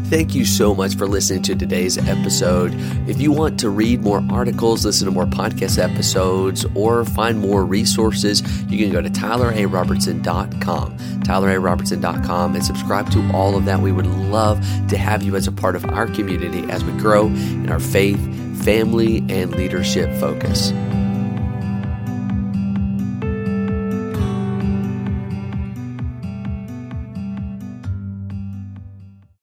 Thank 0.09 0.33
you 0.33 0.43
so 0.43 0.73
much 0.73 0.95
for 0.95 1.05
listening 1.07 1.43
to 1.43 1.55
today's 1.55 1.99
episode. 1.99 2.73
If 3.07 3.21
you 3.21 3.31
want 3.31 3.59
to 3.59 3.69
read 3.69 4.01
more 4.01 4.25
articles, 4.31 4.83
listen 4.83 5.05
to 5.05 5.11
more 5.11 5.27
podcast 5.27 5.77
episodes, 5.77 6.65
or 6.73 7.05
find 7.05 7.37
more 7.37 7.63
resources, 7.63 8.41
you 8.63 8.79
can 8.79 8.91
go 8.91 9.03
to 9.03 9.09
tylerarobertson.com, 9.11 10.97
tylerarobertson.com, 10.97 12.55
and 12.55 12.65
subscribe 12.65 13.11
to 13.11 13.31
all 13.33 13.55
of 13.55 13.65
that. 13.65 13.81
We 13.81 13.91
would 13.91 14.07
love 14.07 14.59
to 14.87 14.97
have 14.97 15.21
you 15.21 15.35
as 15.35 15.45
a 15.45 15.51
part 15.51 15.75
of 15.75 15.85
our 15.85 16.07
community 16.07 16.67
as 16.71 16.83
we 16.83 16.91
grow 16.93 17.27
in 17.27 17.69
our 17.69 17.79
faith, 17.79 18.19
family, 18.63 19.19
and 19.29 19.51
leadership 19.51 20.11
focus. 20.19 20.73